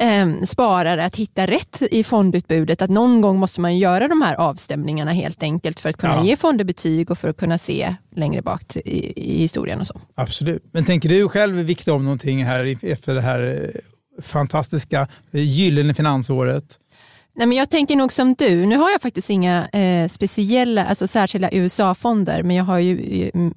eh, 0.00 0.42
sparare 0.44 1.04
att 1.04 1.16
hitta 1.16 1.46
rätt 1.46 1.82
i 1.90 2.04
fondutbudet. 2.04 2.82
Att 2.82 2.90
någon 2.90 3.20
gång 3.20 3.38
måste 3.38 3.60
man 3.60 3.78
göra 3.78 4.08
de 4.08 4.22
här 4.22 4.34
avstämningarna 4.34 5.12
helt 5.12 5.42
enkelt 5.42 5.80
för 5.80 5.88
att 5.88 5.96
kunna 5.96 6.14
ja. 6.14 6.24
ge 6.24 6.36
fonder 6.36 6.64
betyg 6.64 7.10
och 7.10 7.18
för 7.18 7.28
att 7.28 7.36
kunna 7.36 7.58
se 7.58 7.94
längre 8.16 8.42
bak 8.42 8.76
i, 8.76 9.12
i 9.16 9.38
historien 9.38 9.80
och 9.80 9.86
så. 9.86 10.00
Absolut. 10.14 10.64
Men 10.72 10.84
tänker 10.84 11.08
du 11.08 11.28
själv 11.28 11.56
vikta 11.56 11.92
om 11.92 12.04
någonting 12.04 12.44
här 12.44 12.76
efter 12.82 13.14
det 13.14 13.20
här 13.20 13.72
eh, 13.74 14.22
fantastiska 14.22 15.08
eh, 15.32 15.40
gyllene 15.40 15.94
finansåret? 15.94 16.78
Nej, 17.36 17.46
men 17.46 17.56
jag 17.56 17.70
tänker 17.70 17.96
nog 17.96 18.12
som 18.12 18.34
du. 18.34 18.66
Nu 18.66 18.76
har 18.76 18.90
jag 18.90 19.02
faktiskt 19.02 19.30
inga 19.30 19.68
eh, 19.68 20.08
speciella, 20.08 20.84
alltså 20.84 21.06
särskilda 21.06 21.50
USA-fonder, 21.52 22.42
men 22.42 22.56
jag 22.56 22.64
har 22.64 22.78
ju 22.78 23.22
eh, 23.34 23.50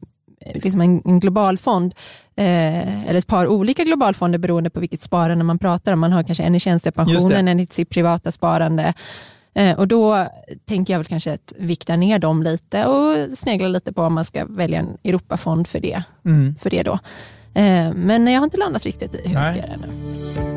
liksom 0.45 0.81
en, 0.81 1.01
en 1.05 1.19
global 1.19 1.57
fond, 1.57 1.93
eh, 2.35 3.09
eller 3.09 3.19
ett 3.19 3.27
par 3.27 3.47
olika 3.47 3.83
globalfonder 3.83 4.39
beroende 4.39 4.69
på 4.69 4.79
vilket 4.79 5.01
sparande 5.01 5.43
man 5.43 5.59
pratar 5.59 5.93
om. 5.93 5.99
Man 5.99 6.11
har 6.11 6.23
kanske 6.23 6.43
en 6.43 6.55
i 6.55 6.59
tjänstepensionen, 6.59 7.47
en 7.47 7.59
i 7.59 7.67
sitt 7.67 7.89
privata 7.89 8.31
sparande. 8.31 8.93
Eh, 9.53 9.79
och 9.79 9.87
då 9.87 10.27
tänker 10.65 10.93
jag 10.93 10.99
väl 10.99 11.05
kanske 11.05 11.33
att 11.33 11.53
vikta 11.57 11.95
ner 11.95 12.19
dem 12.19 12.43
lite 12.43 12.85
och 12.85 13.37
snegla 13.37 13.67
lite 13.67 13.93
på 13.93 14.03
om 14.03 14.13
man 14.13 14.25
ska 14.25 14.45
välja 14.45 14.79
en 14.79 14.97
Europafond 15.03 15.67
för 15.67 15.79
det. 15.79 16.03
Mm. 16.25 16.55
För 16.59 16.69
det 16.69 16.83
då. 16.83 16.99
Eh, 17.53 17.93
men 17.93 18.27
jag 18.27 18.39
har 18.39 18.43
inte 18.43 18.57
landat 18.57 18.85
riktigt 18.85 19.15
i 19.15 19.27
hur 19.27 19.35
jag 19.35 19.45
ska 19.45 19.67
göra 19.67 19.77
nu. 19.77 20.48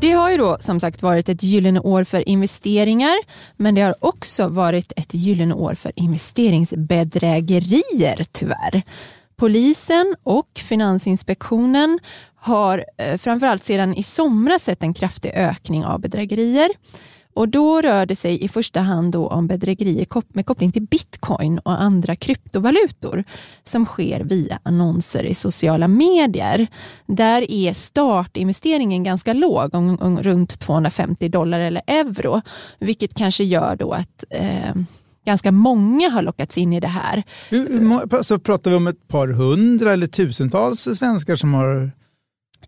Det 0.00 0.12
har 0.12 0.30
ju 0.30 0.36
då 0.36 0.56
som 0.60 0.80
sagt 0.80 1.02
varit 1.02 1.28
ett 1.28 1.42
gyllene 1.42 1.80
år 1.80 2.04
för 2.04 2.28
investeringar, 2.28 3.16
men 3.56 3.74
det 3.74 3.80
har 3.80 3.94
också 4.00 4.48
varit 4.48 4.92
ett 4.96 5.14
gyllene 5.14 5.54
år 5.54 5.74
för 5.74 5.92
investeringsbedrägerier 5.96 8.26
tyvärr. 8.32 8.82
Polisen 9.36 10.14
och 10.22 10.48
Finansinspektionen 10.54 11.98
har 12.36 12.84
eh, 12.96 13.16
framförallt 13.16 13.64
sedan 13.64 13.94
i 13.94 14.02
somras 14.02 14.62
sett 14.62 14.82
en 14.82 14.94
kraftig 14.94 15.32
ökning 15.34 15.84
av 15.84 16.00
bedrägerier. 16.00 16.68
Och 17.38 17.48
Då 17.48 17.80
rör 17.80 18.06
det 18.06 18.16
sig 18.16 18.44
i 18.44 18.48
första 18.48 18.80
hand 18.80 19.12
då 19.12 19.28
om 19.28 19.46
bedrägerier 19.46 20.06
med 20.28 20.46
koppling 20.46 20.72
till 20.72 20.82
bitcoin 20.82 21.58
och 21.58 21.82
andra 21.82 22.16
kryptovalutor 22.16 23.24
som 23.64 23.86
sker 23.86 24.20
via 24.20 24.58
annonser 24.62 25.24
i 25.24 25.34
sociala 25.34 25.88
medier. 25.88 26.66
Där 27.06 27.50
är 27.50 27.72
startinvesteringen 27.72 29.04
ganska 29.04 29.32
låg, 29.32 29.74
om, 29.74 29.98
om 30.00 30.18
runt 30.18 30.60
250 30.60 31.28
dollar 31.28 31.60
eller 31.60 31.82
euro, 31.86 32.40
vilket 32.78 33.14
kanske 33.14 33.44
gör 33.44 33.76
då 33.76 33.92
att 33.92 34.24
eh, 34.30 34.74
ganska 35.26 35.52
många 35.52 36.10
har 36.10 36.22
lockats 36.22 36.58
in 36.58 36.72
i 36.72 36.80
det 36.80 36.88
här. 36.88 37.22
Så 38.22 38.38
pratar 38.38 38.70
vi 38.70 38.76
om 38.76 38.86
ett 38.86 39.08
par 39.08 39.28
hundra 39.28 39.92
eller 39.92 40.06
tusentals 40.06 40.80
svenskar 40.80 41.36
som 41.36 41.54
har 41.54 41.90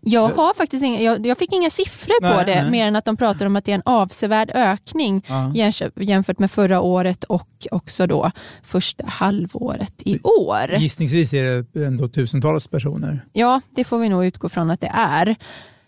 jag 0.01 0.29
har 0.29 0.53
faktiskt 0.53 0.83
inga, 0.83 1.01
jag, 1.01 1.25
jag 1.25 1.37
fick 1.37 1.53
inga 1.53 1.69
siffror 1.69 2.15
nej, 2.21 2.37
på 2.37 2.45
det, 2.45 2.61
nej. 2.61 2.71
mer 2.71 2.87
än 2.87 2.95
att 2.95 3.05
de 3.05 3.17
pratar 3.17 3.45
om 3.45 3.55
att 3.55 3.65
det 3.65 3.71
är 3.71 3.75
en 3.75 3.81
avsevärd 3.85 4.51
ökning 4.53 5.25
ja. 5.27 5.53
jämfört 5.95 6.39
med 6.39 6.51
förra 6.51 6.81
året 6.81 7.23
och 7.23 7.49
också 7.71 8.07
då 8.07 8.31
första 8.63 9.03
halvåret 9.05 9.93
i 10.05 10.19
år. 10.19 10.75
Gissningsvis 10.77 11.33
är 11.33 11.65
det 11.73 11.85
ändå 11.85 12.07
tusentals 12.07 12.67
personer. 12.67 13.25
Ja, 13.33 13.61
det 13.75 13.83
får 13.83 13.99
vi 13.99 14.09
nog 14.09 14.25
utgå 14.25 14.49
från 14.49 14.71
att 14.71 14.79
det 14.79 14.91
är. 14.93 15.35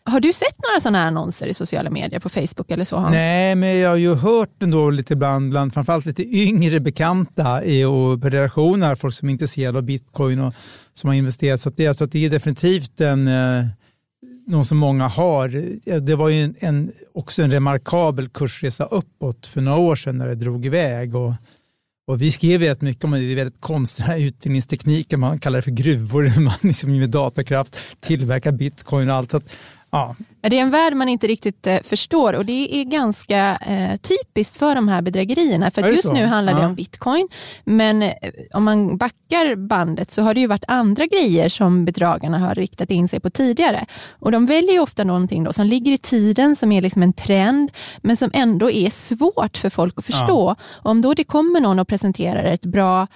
Har 0.05 0.19
du 0.19 0.33
sett 0.33 0.55
några 0.69 0.79
sådana 0.79 1.03
annonser 1.03 1.47
i 1.47 1.53
sociala 1.53 1.89
medier 1.89 2.19
på 2.19 2.29
Facebook 2.29 2.71
eller 2.71 2.83
så 2.83 2.95
Hans? 2.95 3.13
Nej, 3.13 3.55
men 3.55 3.79
jag 3.79 3.89
har 3.89 3.97
ju 3.97 4.15
hört 4.15 4.63
ändå 4.63 4.89
lite 4.89 5.15
bland, 5.15 5.49
bland 5.49 5.73
framförallt 5.73 6.05
lite 6.05 6.23
yngre 6.23 6.79
bekanta 6.79 7.63
i, 7.63 7.83
och 7.85 8.21
på 8.21 8.29
relationer, 8.29 8.95
folk 8.95 9.13
som 9.13 9.29
är 9.29 9.31
intresserade 9.31 9.77
av 9.77 9.83
bitcoin 9.83 10.39
och 10.39 10.53
som 10.93 11.07
har 11.07 11.15
investerat. 11.15 11.61
Så 11.61 11.69
det, 11.69 11.87
alltså 11.87 12.03
att 12.03 12.11
det 12.11 12.25
är 12.25 12.29
definitivt 12.29 13.01
en 13.01 13.27
eh, 13.27 13.65
någon 14.47 14.65
som 14.65 14.77
många 14.77 15.07
har. 15.07 15.55
Eh, 15.85 15.95
det 15.95 16.15
var 16.15 16.29
ju 16.29 16.43
en, 16.43 16.55
en, 16.59 16.91
också 17.13 17.41
en 17.43 17.51
remarkabel 17.51 18.29
kursresa 18.29 18.85
uppåt 18.85 19.47
för 19.47 19.61
några 19.61 19.77
år 19.77 19.95
sedan 19.95 20.17
när 20.17 20.27
det 20.27 20.35
drog 20.35 20.65
iväg. 20.65 21.15
Och, 21.15 21.33
och 22.07 22.21
vi 22.21 22.31
skrev 22.31 22.61
rätt 22.61 22.81
mycket 22.81 23.03
om 23.03 23.11
det, 23.11 23.19
det 23.19 23.31
är 23.31 23.35
väldigt 23.35 23.61
konstiga 23.61 24.17
utbildningstekniker, 24.27 25.17
man 25.17 25.39
kallar 25.39 25.57
det 25.57 25.63
för 25.63 25.71
gruvor, 25.71 26.39
man 26.39 26.53
liksom 26.61 26.99
med 26.99 27.09
datakraft 27.09 27.79
tillverkar 27.99 28.51
bitcoin 28.51 29.09
och 29.09 29.15
allt. 29.15 29.31
Så 29.31 29.37
att, 29.37 29.55
Ja. 29.93 30.15
Det 30.41 30.57
är 30.57 30.61
en 30.61 30.71
värld 30.71 30.93
man 30.93 31.09
inte 31.09 31.27
riktigt 31.27 31.67
eh, 31.67 31.79
förstår 31.83 32.33
och 32.33 32.45
det 32.45 32.75
är 32.75 32.83
ganska 32.83 33.57
eh, 33.57 33.97
typiskt 33.97 34.57
för 34.57 34.75
de 34.75 34.87
här 34.87 35.01
bedrägerierna. 35.01 35.71
För 35.71 35.87
just 35.87 36.07
så? 36.07 36.13
nu 36.13 36.25
handlar 36.25 36.53
ja. 36.53 36.59
det 36.59 36.65
om 36.65 36.75
bitcoin, 36.75 37.27
men 37.63 38.01
eh, 38.01 38.11
om 38.53 38.63
man 38.63 38.97
backar 38.97 39.55
bandet 39.55 40.11
så 40.11 40.21
har 40.21 40.33
det 40.33 40.39
ju 40.39 40.47
varit 40.47 40.63
andra 40.67 41.05
grejer 41.05 41.49
som 41.49 41.85
bedragarna 41.85 42.39
har 42.39 42.55
riktat 42.55 42.89
in 42.89 43.07
sig 43.07 43.19
på 43.19 43.29
tidigare. 43.29 43.85
Och 44.09 44.31
De 44.31 44.45
väljer 44.45 44.79
ofta 44.79 45.03
någonting 45.03 45.43
då 45.43 45.53
som 45.53 45.65
ligger 45.65 45.91
i 45.91 45.97
tiden, 45.97 46.55
som 46.55 46.71
är 46.71 46.81
liksom 46.81 47.03
en 47.03 47.13
trend, 47.13 47.71
men 48.01 48.17
som 48.17 48.31
ändå 48.33 48.71
är 48.71 48.89
svårt 48.89 49.57
för 49.57 49.69
folk 49.69 49.93
att 49.97 50.05
förstå. 50.05 50.55
Ja. 50.57 50.89
Om 50.89 51.01
då 51.01 51.13
det 51.13 51.23
kommer 51.23 51.59
någon 51.59 51.79
och 51.79 51.87
presenterar 51.87 52.43
ett 52.43 52.65
bra 52.65 53.07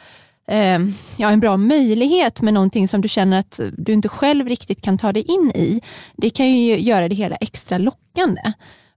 eh, 0.52 0.80
ja, 1.18 1.30
en 1.32 1.40
bra 1.40 1.58
möjlighet 1.58 2.42
med 2.42 2.54
någonting 2.54 2.88
som 2.88 3.02
du 3.02 3.08
känner 3.08 3.40
att 3.40 3.60
du 3.78 3.94
inte 3.94 4.10
själv 4.10 4.48
riktigt 4.48 4.82
kan 4.82 4.98
ta 4.98 5.14
dig 5.14 5.24
in 5.24 5.52
i. 5.56 5.82
Det 6.18 6.30
kan 6.30 6.52
ju 6.52 6.80
göra 6.80 7.10
det 7.10 7.16
hela 7.16 7.36
extra 7.36 7.78
lockande. 7.78 8.42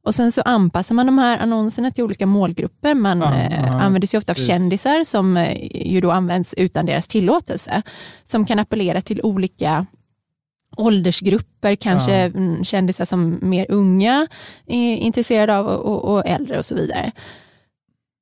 Och 0.02 0.14
Sen 0.14 0.32
så 0.32 0.42
anpassar 0.42 0.94
man 0.94 1.06
de 1.06 1.18
här 1.18 1.38
annonserna 1.38 1.90
till 1.90 2.04
olika 2.04 2.26
målgrupper. 2.26 2.94
Man 2.94 3.20
ja, 3.20 3.34
eh, 3.34 3.76
använder 3.76 4.06
sig 4.08 4.18
ofta 4.18 4.32
av 4.32 4.36
kändisar 4.36 5.04
som 5.04 5.36
eh, 5.36 5.90
ju 5.92 6.00
då 6.00 6.10
används 6.10 6.54
utan 6.54 6.86
deras 6.86 7.08
tillåtelse. 7.08 7.82
Som 8.24 8.46
kan 8.46 8.58
appellera 8.58 9.00
till 9.00 9.20
olika 9.22 9.86
åldersgrupper, 10.76 11.76
kanske 11.76 12.16
ja. 12.16 12.24
Mm, 12.24 12.64
kändisar 12.64 13.04
som 13.04 13.38
mer 13.42 13.66
unga 13.68 14.28
är 14.66 14.96
intresserade 14.96 15.58
av 15.58 15.66
och, 15.66 15.84
och, 15.84 16.14
och 16.14 16.26
äldre 16.26 16.58
och 16.58 16.64
så 16.64 16.74
vidare. 16.74 17.12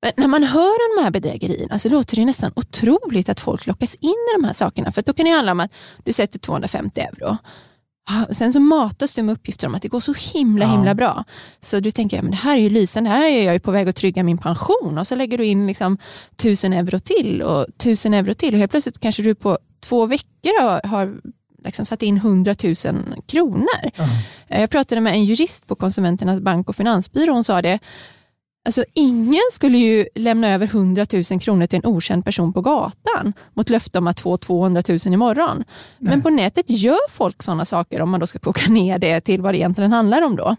Men 0.02 0.12
när 0.16 0.26
man 0.26 0.44
hör 0.44 0.60
om 0.60 0.96
de 0.96 1.04
här 1.04 1.10
bedrägerierna 1.10 1.78
så 1.78 1.88
låter 1.88 2.16
det 2.16 2.24
nästan 2.24 2.52
otroligt 2.56 3.28
att 3.28 3.40
folk 3.40 3.66
lockas 3.66 3.94
in 3.94 4.10
i 4.10 4.40
de 4.40 4.44
här 4.44 4.52
sakerna. 4.52 4.92
För 4.92 5.02
då 5.02 5.12
kan 5.12 5.24
det 5.24 5.32
handla 5.32 5.52
om 5.52 5.60
att 5.60 5.72
du 6.04 6.12
sätter 6.12 6.38
250 6.38 7.00
euro. 7.00 7.36
Sen 8.30 8.52
så 8.52 8.60
matas 8.60 9.14
du 9.14 9.22
med 9.22 9.32
uppgifter 9.32 9.66
om 9.66 9.74
att 9.74 9.82
det 9.82 9.88
går 9.88 10.00
så 10.00 10.14
himla 10.32 10.64
ja. 10.64 10.70
himla 10.70 10.94
bra. 10.94 11.24
Så 11.60 11.80
du 11.80 11.90
tänker, 11.90 12.22
men 12.22 12.30
det 12.30 12.36
här 12.36 12.56
är 12.56 12.60
ju 12.60 12.70
lysande, 12.70 13.10
här 13.10 13.24
är 13.24 13.44
jag 13.44 13.54
ju 13.54 13.60
på 13.60 13.70
väg 13.70 13.88
att 13.88 13.96
trygga 13.96 14.22
min 14.22 14.38
pension. 14.38 14.98
Och 14.98 15.06
så 15.06 15.14
lägger 15.14 15.38
du 15.38 15.44
in 15.44 15.66
liksom 15.66 15.98
1000 16.36 16.72
euro 16.72 16.98
till 16.98 17.42
och 17.42 17.62
1000 17.62 18.14
euro 18.14 18.34
till. 18.34 18.54
Och 18.54 18.58
helt 18.58 18.70
plötsligt 18.70 19.00
kanske 19.00 19.22
du 19.22 19.34
på 19.34 19.58
två 19.80 20.06
veckor 20.06 20.62
har, 20.62 20.88
har 20.88 21.20
liksom 21.64 21.86
satt 21.86 22.02
in 22.02 22.16
100 22.16 22.54
000 22.64 22.74
kronor. 23.26 23.90
Ja. 23.94 24.08
Jag 24.48 24.70
pratade 24.70 25.00
med 25.00 25.12
en 25.12 25.24
jurist 25.24 25.66
på 25.66 25.74
Konsumenternas 25.74 26.40
bank 26.40 26.68
och 26.68 26.76
finansbyrå 26.76 27.30
och 27.30 27.34
hon 27.34 27.44
sa 27.44 27.62
det, 27.62 27.78
Alltså, 28.68 28.84
ingen 28.94 29.42
skulle 29.52 29.78
ju 29.78 30.06
lämna 30.14 30.48
över 30.48 30.66
100 30.66 31.06
000 31.30 31.40
kronor 31.40 31.66
till 31.66 31.76
en 31.76 31.86
okänd 31.86 32.24
person 32.24 32.52
på 32.52 32.60
gatan 32.60 33.32
mot 33.54 33.70
löfte 33.70 33.98
om 33.98 34.06
att 34.06 34.20
få 34.20 34.36
200 34.36 34.82
000 34.88 34.98
imorgon. 35.06 35.56
Nej. 35.56 35.64
Men 35.98 36.22
på 36.22 36.30
nätet 36.30 36.70
gör 36.70 37.10
folk 37.10 37.42
sådana 37.42 37.64
saker 37.64 38.00
om 38.00 38.10
man 38.10 38.20
då 38.20 38.26
ska 38.26 38.38
koka 38.38 38.70
ner 38.70 38.98
det 38.98 39.20
till 39.20 39.40
vad 39.40 39.54
det 39.54 39.58
egentligen 39.58 39.92
handlar 39.92 40.22
om 40.22 40.36
då. 40.36 40.56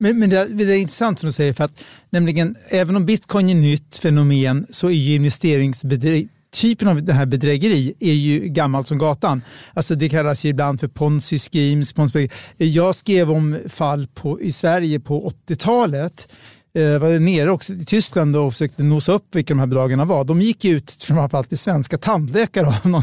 Men, 0.00 0.18
men 0.18 0.30
det, 0.30 0.44
det, 0.44 0.64
är 0.64 0.76
intressant 0.76 1.18
som 1.18 1.26
du 1.26 1.32
säger, 1.32 1.52
för 1.52 1.64
att 1.64 1.84
nämligen, 2.10 2.56
även 2.70 2.96
om 2.96 3.06
bitcoin 3.06 3.48
är 3.48 3.54
nytt 3.54 3.98
fenomen 3.98 4.66
så 4.70 4.86
är 4.86 4.92
ju 4.92 5.14
investeringsbedrägeri 5.14 6.28
typen 6.50 6.88
av 6.88 7.02
det 7.04 7.12
här 7.12 7.26
bedrägeri 7.26 7.94
är 8.00 8.12
ju 8.12 8.40
gammalt 8.40 8.86
som 8.86 8.98
gatan. 8.98 9.42
Alltså 9.74 9.94
det 9.94 10.08
kallas 10.08 10.44
ju 10.44 10.48
ibland 10.48 10.80
för 10.80 10.88
ponzi 10.88 11.38
schemes. 11.38 11.92
Ponzi 11.92 12.30
jag 12.56 12.94
skrev 12.94 13.30
om 13.30 13.58
fall 13.68 14.06
på, 14.06 14.40
i 14.40 14.52
Sverige 14.52 15.00
på 15.00 15.32
80-talet 15.48 16.28
eh, 16.30 16.34
var 16.74 17.18
nere 17.18 17.50
också 17.50 17.72
i 17.72 17.84
Tyskland 17.84 18.36
och 18.36 18.52
försökte 18.52 18.82
nosa 18.82 19.12
upp 19.12 19.34
vilka 19.34 19.54
de 19.54 19.60
här 19.60 19.66
bedragarna 19.66 20.04
var. 20.04 20.24
De 20.24 20.40
gick 20.40 20.64
ut 20.64 20.90
framförallt 20.90 21.48
till 21.48 21.58
svenska 21.58 21.98
tandläkare 21.98 22.66
av 22.66 22.90
någon. 22.90 23.02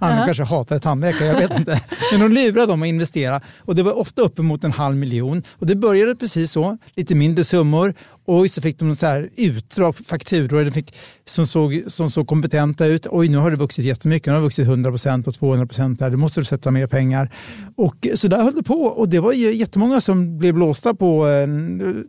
Han 0.00 0.12
uh 0.12 0.18
-huh. 0.18 0.24
kanske 0.24 0.44
hatade 0.44 0.80
tandläkare, 0.80 1.28
jag 1.28 1.48
vet 1.48 1.58
inte. 1.58 1.80
Men 2.12 2.20
de 2.20 2.28
lurade 2.32 2.66
dem 2.66 2.82
att 2.82 2.88
investera 2.88 3.40
och 3.58 3.74
det 3.74 3.82
var 3.82 3.98
ofta 3.98 4.22
uppemot 4.22 4.64
en 4.64 4.72
halv 4.72 4.96
miljon. 4.96 5.42
Och 5.50 5.66
det 5.66 5.76
började 5.76 6.16
precis 6.16 6.52
så, 6.52 6.78
lite 6.96 7.14
mindre 7.14 7.44
summor 7.44 7.94
Oj, 8.26 8.48
så 8.48 8.62
fick 8.62 8.78
de 8.78 8.96
så 8.96 9.06
här 9.06 9.30
utdrag, 9.36 9.96
fakturor 9.96 10.70
fick, 10.70 10.94
som, 11.24 11.46
såg, 11.46 11.82
som 11.86 12.10
såg 12.10 12.26
kompetenta 12.26 12.86
ut. 12.86 13.06
Oj, 13.10 13.28
nu 13.28 13.38
har 13.38 13.50
det 13.50 13.56
vuxit 13.56 13.84
jättemycket. 13.84 14.26
Nu 14.26 14.32
har 14.32 14.38
det 14.38 14.44
vuxit 14.44 14.66
100 14.66 14.90
procent 14.90 15.26
och 15.26 15.34
200 15.34 15.66
procent. 15.66 15.98
Där. 15.98 16.10
Då 16.10 16.16
måste 16.16 16.40
du 16.40 16.44
sätta 16.44 16.70
mer 16.70 16.86
pengar. 16.86 17.30
Och 17.76 18.06
så 18.14 18.28
där 18.28 18.42
höll 18.42 18.54
det 18.54 18.62
på. 18.62 18.74
Och 18.74 19.08
det 19.08 19.20
var 19.20 19.32
ju 19.32 19.54
jättemånga 19.54 20.00
som 20.00 20.38
blev 20.38 20.54
blåsta 20.54 20.94
på, 20.94 21.26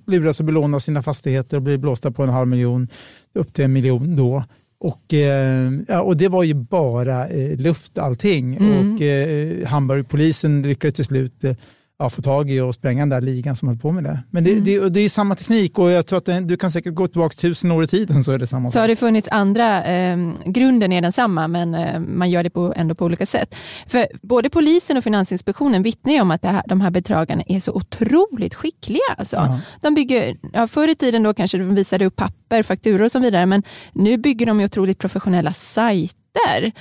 luras 0.08 0.40
att 0.40 0.46
belåna 0.76 0.80
sina 0.80 1.02
fastigheter 1.02 1.58
och 1.58 1.64
blev 1.64 1.80
blåsta 1.80 2.12
på 2.12 2.24
en 2.24 2.30
halv 2.30 2.48
miljon, 2.48 2.88
upp 3.34 3.54
till 3.54 3.66
en 3.66 3.74
miljon 3.74 4.16
då. 4.16 4.44
Och, 4.80 5.14
eh, 5.14 5.72
ja, 5.88 6.02
och 6.02 6.18
det 6.18 6.30
var 6.30 6.44
ju 6.44 6.54
bara 6.54 7.28
eh, 7.28 7.58
luft 7.58 7.98
allting. 7.98 8.56
Mm. 8.56 8.96
Och 8.96 9.02
eh, 9.02 9.68
Hamburgpolisen 9.68 10.62
lyckades 10.62 10.96
till 10.96 11.06
slut 11.06 11.44
eh, 11.44 11.56
ja, 11.98 12.10
få 12.10 12.22
tag 12.22 12.52
i 12.52 12.60
och 12.60 12.74
spränga 12.74 13.02
den 13.02 13.10
där 13.10 13.22
ligan 13.22 13.56
som 13.56 13.68
höll 13.68 13.78
på 13.78 13.92
med 13.92 14.04
det. 14.04 14.20
Men 14.32 14.44
det, 14.44 14.52
mm. 14.52 14.64
det, 14.64 14.90
det 14.90 15.00
är 15.00 15.10
samma 15.10 15.36
teknik 15.36 15.80
och 15.80 15.92
jag 15.92 16.06
tror 16.06 16.18
att 16.18 16.26
det, 16.26 16.40
du 16.40 16.58
kan 16.58 16.72
säkert 16.72 16.94
gå 16.94 17.08
tillbaka 17.08 17.36
tusen 17.36 17.72
år 17.72 17.84
i 17.84 17.88
tiden 17.88 18.24
så 18.24 18.32
är 18.32 18.40
det 18.40 18.48
samma. 18.48 18.72
Så 18.72 18.80
har 18.80 18.88
det 18.88 18.96
funnits 18.96 19.28
andra, 19.32 19.84
eh, 19.84 20.18
grunden 20.46 20.92
är 20.92 21.02
densamma 21.02 21.48
men 21.48 21.76
eh, 21.76 22.00
man 22.00 22.30
gör 22.30 22.44
det 22.44 22.50
på, 22.50 22.74
ändå 22.76 22.96
på 22.96 23.06
olika 23.06 23.26
sätt. 23.26 23.56
För 23.88 24.08
både 24.22 24.50
polisen 24.50 24.98
och 24.98 25.04
Finansinspektionen 25.04 25.84
vittnar 25.84 26.14
ju 26.14 26.22
om 26.22 26.32
att 26.32 26.46
här, 26.46 26.64
de 26.68 26.82
här 26.82 26.92
bedragarna 26.92 27.44
är 27.48 27.60
så 27.60 27.72
otroligt 27.72 28.54
skickliga. 28.54 29.16
Alltså. 29.18 29.36
Ja. 29.36 29.60
De 29.82 29.94
bygger, 29.96 30.38
ja, 30.54 30.68
förr 30.68 30.88
i 30.88 30.96
tiden 30.96 31.24
då 31.24 31.34
kanske 31.34 31.58
de 31.58 31.76
visade 31.76 32.06
upp 32.06 32.16
papper, 32.16 32.64
fakturor 32.64 33.02
och 33.02 33.12
så 33.12 33.20
vidare 33.20 33.46
men 33.46 33.64
nu 33.94 34.18
bygger 34.18 34.46
de 34.46 34.60
ju 34.60 34.66
otroligt 34.66 35.00
professionella 35.00 35.52
sajter. 35.52 36.72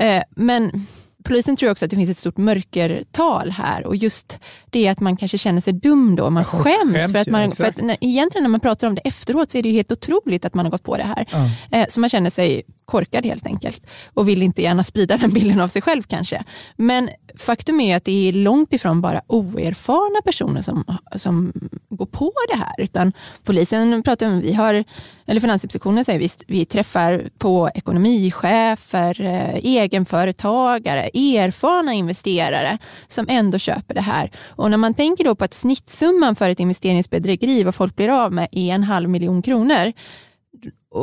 Eh, 0.00 0.22
men 0.36 0.86
polisen 1.28 1.56
tror 1.56 1.70
också 1.70 1.84
att 1.84 1.90
det 1.90 1.96
finns 1.96 2.10
ett 2.10 2.16
stort 2.16 2.36
mörkertal 2.36 3.50
här 3.50 3.86
och 3.86 3.96
just 3.96 4.40
det 4.70 4.88
att 4.88 5.00
man 5.00 5.16
kanske 5.16 5.38
känner 5.38 5.60
sig 5.60 5.72
dum 5.72 6.16
då, 6.16 6.30
man 6.30 6.44
ja, 6.52 6.58
skäms. 6.58 6.96
skäms. 6.96 7.12
för 7.12 7.18
att 7.18 7.26
man, 7.26 7.52
för 7.52 7.64
att 7.64 7.76
när, 7.76 7.96
egentligen 8.00 8.42
när 8.42 8.50
man 8.50 8.60
pratar 8.60 8.88
om 8.88 8.94
det 8.94 9.00
efteråt 9.00 9.50
så 9.50 9.58
är 9.58 9.62
det 9.62 9.70
helt 9.70 9.92
otroligt 9.92 10.44
att 10.44 10.54
man 10.54 10.66
har 10.66 10.70
gått 10.70 10.82
på 10.82 10.96
det 10.96 11.02
här. 11.02 11.26
Ja. 11.30 11.50
Eh, 11.78 11.86
så 11.88 12.00
man 12.00 12.10
känner 12.10 12.30
sig 12.30 12.62
korkad 12.86 13.26
helt 13.26 13.46
enkelt 13.46 13.86
och 14.14 14.28
vill 14.28 14.42
inte 14.42 14.62
gärna 14.62 14.84
sprida 14.84 15.16
den 15.16 15.30
bilden 15.30 15.60
av 15.60 15.68
sig 15.68 15.82
själv 15.82 16.02
kanske. 16.02 16.44
Men 16.76 17.10
faktum 17.36 17.80
är 17.80 17.96
att 17.96 18.04
det 18.04 18.28
är 18.28 18.32
långt 18.32 18.72
ifrån 18.72 19.00
bara 19.00 19.22
oerfarna 19.26 20.22
personer 20.24 20.60
som, 20.60 20.84
som 21.16 21.52
går 21.88 22.06
på 22.06 22.32
det 22.48 22.56
här. 22.56 22.74
Utan 22.78 23.12
polisen 23.44 24.02
pratar 24.02 24.26
om, 24.26 24.40
vi 24.40 24.52
har, 24.52 24.84
eller 25.26 25.40
Finansinspektionen 25.40 26.04
säger 26.04 26.18
visst, 26.18 26.44
vi 26.46 26.64
träffar 26.64 27.30
på 27.38 27.70
ekonomichefer, 27.74 29.20
eh, 29.20 29.54
egenföretagare, 29.54 31.02
erfarna 31.14 31.92
investerare 31.92 32.78
som 33.06 33.26
ändå 33.28 33.58
köper 33.58 33.94
det 33.94 34.00
här. 34.00 34.30
Och 34.48 34.70
när 34.70 34.76
man 34.78 34.94
tänker 34.94 35.24
då 35.24 35.34
på 35.34 35.44
att 35.44 35.54
snittsumman 35.54 36.36
för 36.36 36.50
ett 36.50 36.60
investeringsbedrägeri, 36.60 37.62
vad 37.62 37.74
folk 37.74 37.96
blir 37.96 38.08
av 38.08 38.32
med, 38.32 38.48
är 38.52 38.74
en 38.74 38.84
halv 38.84 39.08
miljon 39.08 39.42
kronor 39.42 39.92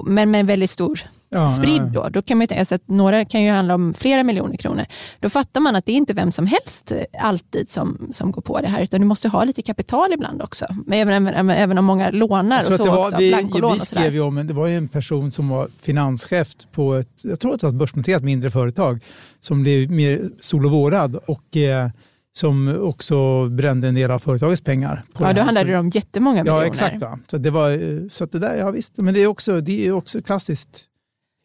men 0.05 0.31
med 0.31 0.45
väldigt 0.45 0.69
stor 0.69 0.99
ja, 1.33 1.49
spridd. 1.49 1.81
Då. 1.81 2.09
då 2.09 2.21
kan 2.21 2.37
man 2.37 2.47
tänka 2.47 2.65
sig 2.65 2.75
att 2.75 2.87
några 2.87 3.25
kan 3.25 3.43
ju 3.43 3.51
handla 3.51 3.75
om 3.75 3.93
flera 3.93 4.23
miljoner 4.23 4.57
kronor. 4.57 4.85
Då 5.19 5.29
fattar 5.29 5.61
man 5.61 5.75
att 5.75 5.85
det 5.85 5.91
är 5.91 5.95
inte 5.95 6.13
vem 6.13 6.31
som 6.31 6.47
helst 6.47 6.91
eh, 6.91 7.03
alltid 7.19 7.69
som, 7.69 8.09
som 8.11 8.31
går 8.31 8.41
på 8.41 8.59
det 8.59 8.67
här, 8.67 8.81
utan 8.81 9.01
du 9.01 9.07
måste 9.07 9.29
ha 9.29 9.43
lite 9.43 9.61
kapital 9.61 10.13
ibland 10.13 10.41
också. 10.41 10.65
Även, 10.91 11.27
även, 11.27 11.49
även 11.49 11.77
om 11.77 11.85
många 11.85 12.09
lånar 12.11 12.67
och 12.67 12.73
så 12.73 12.85
var, 12.85 12.97
också, 12.97 13.17
vi, 13.17 13.47
vi 13.73 13.79
skrev 13.79 14.13
ju 14.13 14.21
om, 14.21 14.47
det 14.47 14.53
var 14.53 14.67
ju 14.67 14.77
en 14.77 14.87
person 14.87 15.31
som 15.31 15.49
var 15.49 15.67
finanschef 15.81 16.47
på 16.71 16.93
ett, 16.93 17.21
jag 17.23 17.39
tror 17.39 17.53
att 17.53 17.59
det 17.59 17.65
var 17.65 17.71
ett 17.73 17.79
börsnoterat 17.79 18.23
mindre 18.23 18.51
företag, 18.51 19.03
som 19.39 19.63
blev 19.63 19.91
mer 19.91 20.21
sol 20.39 20.65
och 20.65 20.71
vårad. 20.71 21.15
Och, 21.15 21.57
eh, 21.57 21.89
som 22.33 22.77
också 22.81 23.49
brände 23.49 23.87
en 23.87 23.95
del 23.95 24.11
av 24.11 24.19
företagets 24.19 24.61
pengar. 24.61 25.03
ja, 25.19 25.33
då 25.33 25.41
handlade 25.41 25.71
det 25.71 25.77
om 25.77 25.89
jättemånga 25.89 26.43
miljoner. 26.43 26.61
Ja, 26.61 26.67
exakt. 26.67 27.01
Ja. 27.01 27.19
Så, 27.27 27.37
det 27.37 27.49
var, 27.49 28.09
så 28.09 28.23
att 28.23 28.31
det 28.31 28.39
där, 28.39 28.55
ja 28.55 28.71
visst, 28.71 28.97
men 28.97 29.13
det 29.13 29.23
är 29.23 29.27
också, 29.27 29.61
det 29.61 29.87
är 29.87 29.91
också 29.91 30.21
klassiskt. 30.21 30.85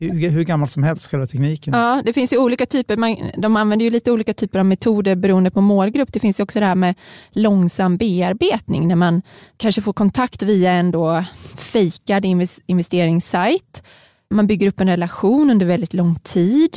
Hur, 0.01 0.29
hur 0.29 0.45
gammalt 0.45 0.71
som 0.71 0.83
helst, 0.83 1.11
själva 1.11 1.27
tekniken. 1.27 1.75
Ja, 1.75 2.03
det 2.05 2.13
finns 2.13 2.33
ju 2.33 2.39
olika 2.39 2.67
typer. 2.67 2.97
Man, 2.97 3.17
de 3.37 3.57
använder 3.57 3.85
ju 3.85 3.91
lite 3.91 4.13
olika 4.13 4.35
typer 4.35 4.59
av 4.59 4.67
metoder 4.67 5.17
beroende 5.17 5.51
på 5.51 5.61
målgrupp. 5.61 6.13
Det 6.13 6.21
finns 6.21 6.41
ju 6.41 6.45
också 6.45 6.61
det 6.61 6.67
här 6.67 6.75
med 6.75 6.95
långsam 7.31 7.97
bearbetning, 7.97 8.89
när 8.89 8.97
man 8.97 9.23
kanske 9.57 9.83
får 9.83 9.93
kontakt 9.93 10.43
via 10.43 10.73
en 10.73 10.91
då 10.91 11.25
fejkad 11.57 12.25
investeringssajt. 12.67 13.83
Man 14.31 14.47
bygger 14.47 14.69
upp 14.69 14.81
en 14.81 14.89
relation 14.89 15.51
under 15.51 15.67
väldigt 15.67 15.95
lång 15.95 16.15
tid. 16.15 16.77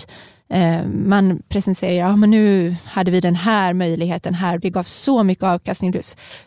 Eh, 0.52 0.86
man 0.88 1.42
presenterar, 1.50 1.94
ja 1.94 2.16
men 2.16 2.32
nu 2.32 2.76
hade 2.86 3.12
vi 3.12 3.22
den 3.22 3.36
här 3.36 3.74
möjligheten 3.74 4.34
här, 4.34 4.58
det 4.58 4.70
gav 4.70 4.84
så 4.84 5.24
mycket 5.24 5.44
avkastning. 5.44 5.94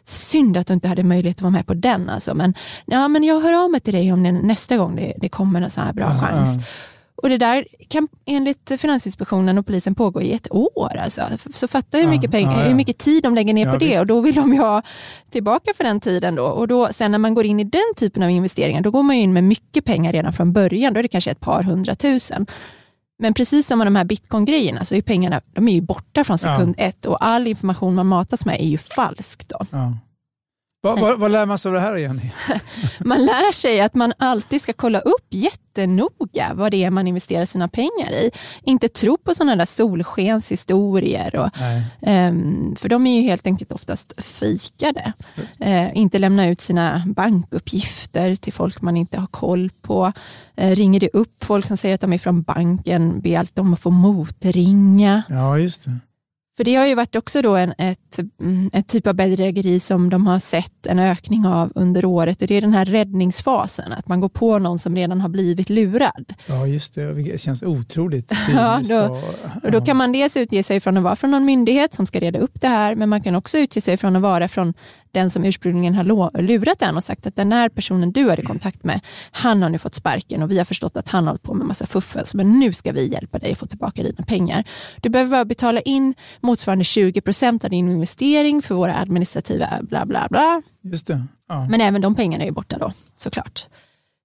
Synd 0.04 0.56
att 0.56 0.66
du 0.66 0.74
inte 0.74 0.88
hade 0.88 1.02
möjlighet 1.02 1.36
att 1.36 1.42
vara 1.42 1.50
med 1.50 1.66
på 1.66 1.74
den. 1.74 2.08
Alltså. 2.08 2.34
Men, 2.34 2.54
ja, 2.84 3.08
men 3.08 3.24
jag 3.24 3.40
hör 3.40 3.64
av 3.64 3.70
mig 3.70 3.80
till 3.80 3.94
dig 3.94 4.12
om 4.12 4.22
det, 4.22 4.32
nästa 4.32 4.76
gång 4.76 4.96
det, 4.96 5.14
det 5.16 5.28
kommer 5.28 5.62
en 5.62 5.70
sån 5.70 5.84
här 5.84 5.92
bra 5.92 6.18
chans. 6.20 6.58
Och 7.16 7.28
det 7.28 7.38
där 7.38 7.66
kan 7.88 8.08
enligt 8.26 8.72
Finansinspektionen 8.78 9.58
och 9.58 9.66
polisen 9.66 9.94
pågå 9.94 10.22
i 10.22 10.32
ett 10.32 10.46
år. 10.50 10.96
Alltså. 10.96 11.22
Så 11.54 11.68
fatta 11.68 11.98
hur 11.98 12.08
mycket, 12.08 12.30
pengar, 12.30 12.52
ja, 12.52 12.60
ja. 12.60 12.68
hur 12.68 12.74
mycket 12.74 12.98
tid 12.98 13.22
de 13.22 13.34
lägger 13.34 13.54
ner 13.54 13.66
Ja, 13.66 13.72
på 13.72 13.78
det 13.78 13.86
visst. 13.86 14.00
och 14.00 14.06
då 14.06 14.20
vill 14.20 14.34
de 14.34 14.52
ju 14.52 14.58
ha 14.58 14.82
tillbaka 15.30 15.72
för 15.76 15.84
den 15.84 16.00
tiden. 16.00 16.34
Då. 16.34 16.44
Och 16.44 16.68
då, 16.68 16.88
sen 16.92 17.10
när 17.10 17.18
man 17.18 17.34
går 17.34 17.44
in 17.44 17.60
i 17.60 17.64
den 17.64 17.94
typen 17.96 18.22
av 18.22 18.30
investeringar, 18.30 18.80
då 18.80 18.90
går 18.90 19.02
man 19.02 19.16
in 19.16 19.32
med 19.32 19.44
mycket 19.44 19.84
pengar 19.84 20.12
redan 20.12 20.32
från 20.32 20.52
början. 20.52 20.92
Då 20.92 20.98
är 20.98 21.02
det 21.02 21.08
kanske 21.08 21.30
ett 21.30 21.40
par 21.40 21.62
hundratusen. 21.62 22.46
Men 23.24 23.34
precis 23.34 23.66
som 23.66 23.78
med 23.78 23.86
de 23.86 23.96
här 23.96 24.04
bitcoin-grejerna 24.04 24.84
så 24.84 24.94
är 24.94 25.02
pengarna 25.02 25.40
de 25.52 25.68
är 25.68 25.72
ju 25.72 25.80
borta 25.80 26.24
från 26.24 26.38
sekund 26.38 26.74
ett 26.78 27.06
och 27.06 27.24
all 27.24 27.46
information 27.46 27.94
man 27.94 28.06
matas 28.06 28.46
med 28.46 28.60
är 28.60 28.66
ju 28.66 28.78
falsk. 28.78 29.48
Då. 29.48 29.58
Ja. 29.70 29.92
Vad, 30.84 31.00
vad, 31.00 31.18
vad 31.18 31.30
lär 31.30 31.46
man 31.46 31.58
sig 31.58 31.68
av 31.68 31.74
det 31.74 31.80
här 31.80 31.96
Jenny? 31.96 32.30
Man 33.00 33.24
lär 33.24 33.52
sig 33.52 33.80
att 33.80 33.94
man 33.94 34.12
alltid 34.18 34.62
ska 34.62 34.72
kolla 34.72 35.00
upp 35.00 35.26
jättenoga 35.30 36.52
vad 36.54 36.70
det 36.70 36.84
är 36.84 36.90
man 36.90 37.06
investerar 37.08 37.44
sina 37.44 37.68
pengar 37.68 38.12
i. 38.12 38.30
Inte 38.62 38.88
tro 38.88 39.18
på 39.18 39.34
sådana 39.34 39.56
där 39.56 39.66
solskenshistorier. 39.66 41.36
Och, 41.36 41.48
ehm, 42.02 42.76
för 42.76 42.88
de 42.88 43.06
är 43.06 43.20
ju 43.20 43.22
helt 43.22 43.46
enkelt 43.46 43.72
oftast 43.72 44.12
fikade. 44.24 45.12
Eh, 45.60 45.96
inte 45.96 46.18
lämna 46.18 46.48
ut 46.48 46.60
sina 46.60 47.02
bankuppgifter 47.06 48.34
till 48.34 48.52
folk 48.52 48.80
man 48.82 48.96
inte 48.96 49.18
har 49.18 49.26
koll 49.26 49.70
på. 49.82 50.12
Eh, 50.56 50.70
ringer 50.70 51.00
det 51.00 51.08
upp 51.12 51.44
folk 51.44 51.66
som 51.66 51.76
säger 51.76 51.94
att 51.94 52.00
de 52.00 52.12
är 52.12 52.18
från 52.18 52.42
banken, 52.42 53.20
be 53.20 53.38
alltid 53.38 53.58
om 53.58 53.74
att 53.74 53.80
få 53.80 53.90
motringa. 53.90 55.22
Ja, 55.28 55.58
just 55.58 55.84
det. 55.84 55.98
För 56.56 56.64
det 56.64 56.74
har 56.74 56.86
ju 56.86 56.94
varit 56.94 57.16
också 57.16 57.42
då 57.42 57.56
en 57.56 57.74
ett, 57.78 58.18
mm, 58.40 58.70
ett 58.72 58.88
typ 58.88 59.06
av 59.06 59.14
bedrägeri 59.14 59.80
som 59.80 60.10
de 60.10 60.26
har 60.26 60.38
sett 60.38 60.86
en 60.86 60.98
ökning 60.98 61.46
av 61.46 61.72
under 61.74 62.04
året 62.04 62.42
och 62.42 62.48
det 62.48 62.54
är 62.54 62.60
den 62.60 62.72
här 62.72 62.84
räddningsfasen, 62.84 63.92
att 63.92 64.08
man 64.08 64.20
går 64.20 64.28
på 64.28 64.58
någon 64.58 64.78
som 64.78 64.96
redan 64.96 65.20
har 65.20 65.28
blivit 65.28 65.70
lurad. 65.70 66.34
Ja, 66.46 66.66
just 66.66 66.94
det. 66.94 67.14
Det 67.14 67.40
känns 67.40 67.62
otroligt 67.62 68.32
Ja, 68.52 68.74
cyniskt. 68.76 68.90
då- 68.90 68.98
och, 69.54 69.64
Och 69.64 69.70
då 69.72 69.80
kan 69.84 69.96
man 69.96 70.12
dels 70.12 70.36
utge 70.36 70.62
sig 70.62 70.80
från 70.80 70.96
att 70.96 71.02
vara 71.02 71.16
från 71.16 71.30
någon 71.30 71.44
myndighet 71.44 71.94
som 71.94 72.06
ska 72.06 72.20
reda 72.20 72.38
upp 72.38 72.60
det 72.60 72.68
här, 72.68 72.94
men 72.94 73.08
man 73.08 73.22
kan 73.22 73.34
också 73.34 73.58
utge 73.58 73.80
sig 73.80 73.96
från 73.96 74.16
att 74.16 74.22
vara 74.22 74.48
från 74.48 74.74
den 75.14 75.30
som 75.30 75.44
ursprungligen 75.44 75.94
har 75.94 76.42
lurat 76.42 76.82
en 76.82 76.96
och 76.96 77.04
sagt 77.04 77.26
att 77.26 77.36
den 77.36 77.52
här 77.52 77.68
personen 77.68 78.12
du 78.12 78.30
hade 78.30 78.42
kontakt 78.42 78.84
med, 78.84 79.00
han 79.30 79.62
har 79.62 79.68
nu 79.70 79.78
fått 79.78 79.94
sparken 79.94 80.42
och 80.42 80.50
vi 80.50 80.58
har 80.58 80.64
förstått 80.64 80.96
att 80.96 81.08
han 81.08 81.24
har 81.24 81.30
hållit 81.30 81.42
på 81.42 81.54
med 81.54 81.66
massa 81.66 81.86
fuffens, 81.86 82.34
men 82.34 82.58
nu 82.58 82.72
ska 82.72 82.92
vi 82.92 83.08
hjälpa 83.12 83.38
dig 83.38 83.52
att 83.52 83.58
få 83.58 83.66
tillbaka 83.66 84.02
dina 84.02 84.24
pengar. 84.24 84.64
Du 85.02 85.08
behöver 85.08 85.30
bara 85.30 85.44
betala 85.44 85.80
in 85.80 86.14
motsvarande 86.40 86.84
20 86.84 87.20
procent 87.20 87.64
av 87.64 87.70
din 87.70 87.88
investering 87.88 88.62
för 88.62 88.74
våra 88.74 88.96
administrativa 88.98 89.68
bla 89.82 90.06
bla 90.06 90.26
bla. 90.30 90.62
Just 90.82 91.06
det. 91.06 91.24
Ja. 91.48 91.66
Men 91.70 91.80
även 91.80 92.00
de 92.00 92.14
pengarna 92.14 92.44
är 92.44 92.48
ju 92.48 92.52
borta 92.54 92.78
då, 92.78 92.92
såklart. 93.16 93.68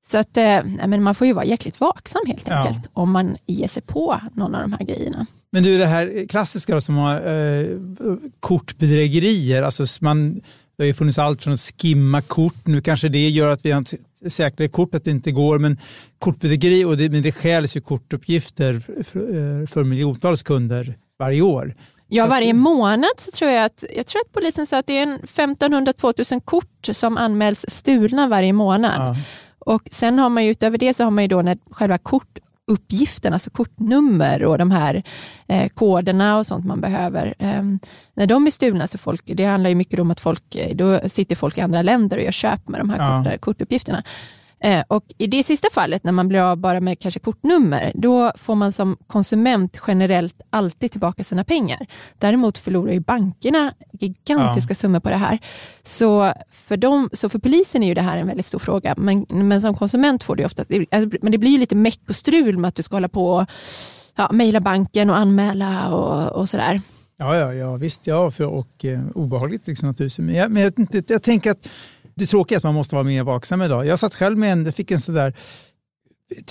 Så 0.05 0.17
att, 0.17 0.38
eh, 0.38 0.63
men 0.88 1.03
man 1.03 1.15
får 1.15 1.27
ju 1.27 1.34
vara 1.34 1.46
jäkligt 1.46 1.79
vaksam 1.79 2.22
helt 2.27 2.48
Ja. 2.48 2.53
enkelt 2.67 2.89
om 2.93 3.12
man 3.12 3.38
ger 3.46 3.67
sig 3.67 3.84
på 3.84 4.19
någon 4.34 4.55
av 4.55 4.62
de 4.62 4.74
här 4.74 4.86
grejerna. 4.86 5.25
Men 5.51 5.63
du, 5.63 5.77
det 5.77 5.86
här 5.86 6.27
klassiska 6.29 6.74
då, 6.74 6.81
som 6.81 6.96
har 6.96 7.15
eh, 7.15 7.67
kortbedrägerier, 8.39 9.63
alltså 9.63 9.86
man, 10.01 10.41
det 10.79 10.83
har 10.83 10.88
ju 10.88 10.93
funnits 10.93 11.19
allt 11.19 11.43
från 11.43 11.53
att 11.53 11.74
skimma 11.81 12.21
kort, 12.21 12.67
nu 12.67 12.81
kanske 12.81 13.09
det 13.09 13.29
gör 13.29 13.50
att 13.50 13.65
vi 13.65 13.71
har 13.71 13.83
säkrare 14.29 14.69
kort, 14.69 14.95
att 14.95 15.03
det 15.03 15.12
inte 15.12 15.31
går, 15.31 15.59
men 15.59 15.77
kortbedrägeri, 16.19 16.86
och 16.86 16.98
det, 16.98 17.09
men 17.09 17.21
det 17.21 17.31
stjäls 17.31 17.77
ju 17.77 17.81
kortuppgifter 17.81 18.79
för, 19.03 19.19
eh, 19.19 19.65
för 19.67 19.83
miljontals 19.83 20.43
kunder 20.43 20.98
varje 21.19 21.41
år. 21.41 21.75
Ja, 22.07 22.27
varje 22.27 22.53
månad 22.53 23.12
så 23.17 23.31
tror 23.31 23.51
jag 23.51 23.65
att, 23.65 23.83
jag 23.95 24.05
tror 24.05 24.21
att 24.21 24.31
polisen 24.33 24.67
sa 24.67 24.79
att 24.79 24.88
det 24.88 24.98
är 24.98 25.03
en 25.03 25.19
1500-2000 25.19 26.41
kort 26.45 26.89
som 26.91 27.17
anmäls 27.17 27.65
stulna 27.67 28.27
varje 28.27 28.53
månad. 28.53 29.01
Ja. 29.01 29.15
Och 29.59 29.81
sen 29.91 30.19
har 30.19 30.29
man 30.29 30.45
ju 30.45 30.51
utöver 30.51 30.77
det 30.77 30.93
så 30.93 31.03
har 31.03 31.12
man 31.12 31.24
ju 31.24 31.27
då 31.27 31.41
när 31.41 31.57
själva 31.71 31.98
kortuppgiften, 32.70 33.34
alltså 33.34 33.50
kortnummer 33.50 34.44
och 34.44 34.58
de 34.58 34.72
här 34.72 35.04
eh, 35.48 35.68
koderna 35.70 36.38
och 36.38 36.46
sånt 36.48 36.66
man 36.66 36.82
behöver. 36.82 37.34
Eh, 37.40 37.64
när 38.16 38.28
de 38.28 38.46
är 38.48 38.52
stulna 38.52 38.88
så 38.88 38.98
folk, 38.98 39.22
det 39.26 39.46
handlar 39.46 39.70
ju 39.70 39.76
mycket 39.76 40.00
om 40.00 40.12
att 40.12 40.20
folk, 40.20 40.56
eh, 40.56 40.76
då 40.76 41.00
sitter 41.10 41.36
folk 41.36 41.58
i 41.58 41.62
andra 41.62 41.82
länder 41.82 42.18
och 42.18 42.24
gör 42.24 42.32
köp 42.32 42.68
med 42.70 42.80
de 42.80 42.90
här 42.90 42.98
Ja. 42.98 43.24
kort, 43.32 43.42
kortuppgifterna. 43.42 44.03
Eh, 44.61 44.83
och 44.87 45.03
I 45.17 45.27
det 45.27 45.43
sista 45.43 45.67
fallet, 45.72 46.03
när 46.03 46.11
man 46.11 46.27
blir 46.27 46.39
av 46.39 46.57
bara 46.57 46.79
med 46.79 47.00
kanske 47.00 47.19
kortnummer, 47.19 47.91
då 47.95 48.31
får 48.35 48.55
man 48.55 48.72
som 48.72 48.98
konsument 49.07 49.77
generellt 49.87 50.41
alltid 50.50 50.91
tillbaka 50.91 51.24
sina 51.24 51.43
pengar. 51.43 51.87
Däremot 52.17 52.57
förlorar 52.57 52.93
ju 52.93 53.00
bankerna 53.00 53.74
gigantiska 54.00 54.75
summor 54.75 55.00
på 55.00 55.09
det 55.09 55.15
här. 55.15 55.39
Så 55.83 56.33
för, 56.51 56.77
dem, 56.77 57.09
så 57.13 57.29
för 57.29 57.39
polisen 57.39 57.83
är 57.83 57.87
ju 57.87 57.93
det 57.93 58.01
här 58.01 58.17
en 58.17 58.27
väldigt 58.27 58.45
stor 58.45 58.59
fråga, 58.59 58.93
men, 58.98 59.25
men 59.29 59.61
som 59.61 59.75
konsument 59.75 60.24
får 60.24 60.35
du 60.35 60.45
oftast, 60.45 60.72
alltså, 60.91 61.17
men 61.22 61.31
det 61.31 61.37
blir 61.37 61.51
ju 61.51 61.57
lite 61.57 61.75
meck 61.75 62.00
och 62.09 62.15
strul 62.15 62.57
med 62.57 62.67
att 62.67 62.75
du 62.75 62.83
ska 62.83 62.95
hålla 62.95 63.09
på 63.09 63.29
och 63.29 63.45
ja, 64.15 64.29
mejla 64.31 64.59
banken 64.59 65.09
och 65.09 65.17
anmäla 65.17 65.95
och, 65.95 66.39
och 66.39 66.50
sådär. 66.50 66.81
Ja, 67.17 67.37
ja, 67.37 67.53
ja 67.53 67.75
visst. 67.75 68.07
Ja, 68.07 68.31
för, 68.31 68.45
och 68.45 68.85
eh, 68.85 69.00
obehagligt 69.15 69.67
liksom, 69.67 69.87
naturligtvis. 69.87 70.19
Men, 70.19 70.35
jag, 70.35 70.51
men 70.51 70.63
jag, 70.63 70.74
jag, 70.91 71.03
jag 71.07 71.24
tänker 71.24 71.51
att 71.51 71.69
det 72.20 72.25
är 72.25 72.27
tråkigt 72.27 72.58
att 72.58 72.64
man 72.64 72.74
måste 72.74 72.96
vara 72.96 73.03
mer 73.03 73.24
vaksam 73.24 73.62
idag. 73.62 73.86
Jag 73.86 74.00
satt 74.00 74.14
själv 74.16 74.38
med 74.38 74.51
en, 74.51 74.66
jag 74.66 74.75
fick 74.75 74.92
en 74.92 75.01
sådär, 75.01 75.34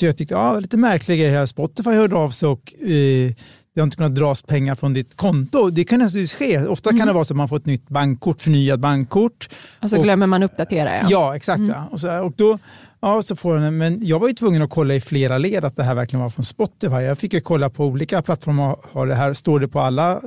jag 0.01 0.17
tyckte, 0.17 0.35
ja, 0.35 0.61
lite 0.61 0.77
märklig 0.77 1.21
grej 1.21 1.31
här. 1.31 1.47
Spotify 1.47 1.91
hörde 1.91 2.17
av 2.17 2.31
sig 2.31 2.49
och 2.49 2.75
eh, 2.83 3.33
det 3.75 3.81
har 3.81 3.85
inte 3.85 3.97
kunnat 3.97 4.15
dras 4.15 4.43
pengar 4.43 4.75
från 4.75 4.95
ditt 4.95 5.17
konto. 5.17 5.71
Det 5.71 5.85
kan 5.85 5.99
naturligtvis 5.99 6.35
ske. 6.35 6.67
Ofta 6.67 6.91
kan 6.97 7.07
det 7.07 7.13
vara 7.13 7.25
så 7.25 7.33
att 7.33 7.37
man 7.37 7.49
får 7.49 7.57
ett 7.57 7.67
nytt 7.67 7.89
bankkort, 7.89 8.41
förnyat 8.41 8.81
bankkort. 8.81 9.49
Och 9.83 9.91
så 9.91 9.97
Och- 9.97 10.03
glömmer 10.05 10.27
man 10.27 10.43
uppdatera. 10.43 10.97
Ja. 10.97 11.07
Ja, 11.11 11.37
exakt. 11.37 11.61
Ja. 11.69 11.89
Och, 11.91 12.01
så, 12.01 12.19
och 12.21 12.33
då, 12.37 12.59
ja, 13.01 13.23
så 13.23 13.37
får 13.37 13.55
den, 13.55 13.77
men 13.79 14.07
jag 14.07 14.19
var 14.19 14.29
ju 14.29 14.35
tvungen 14.35 14.63
att 14.63 14.71
kolla 14.71 14.95
i 14.95 15.01
flera 15.01 15.39
led 15.39 15.65
att 15.65 15.77
det 15.77 15.83
här 15.83 15.95
verkligen 15.95 16.23
var 16.23 16.31
från 16.31 16.45
Spotify. 16.45 16.97
Jag 16.97 17.19
fick 17.19 17.33
ju 17.33 17.41
kolla 17.41 17.71
på 17.71 17.85
olika 17.85 18.23
plattformar, 18.23 18.77
har 18.93 19.07
det 19.07 19.15
här, 19.15 19.35
står 19.35 19.61
det 19.61 19.69
på 19.69 19.81
alla? 19.81 20.21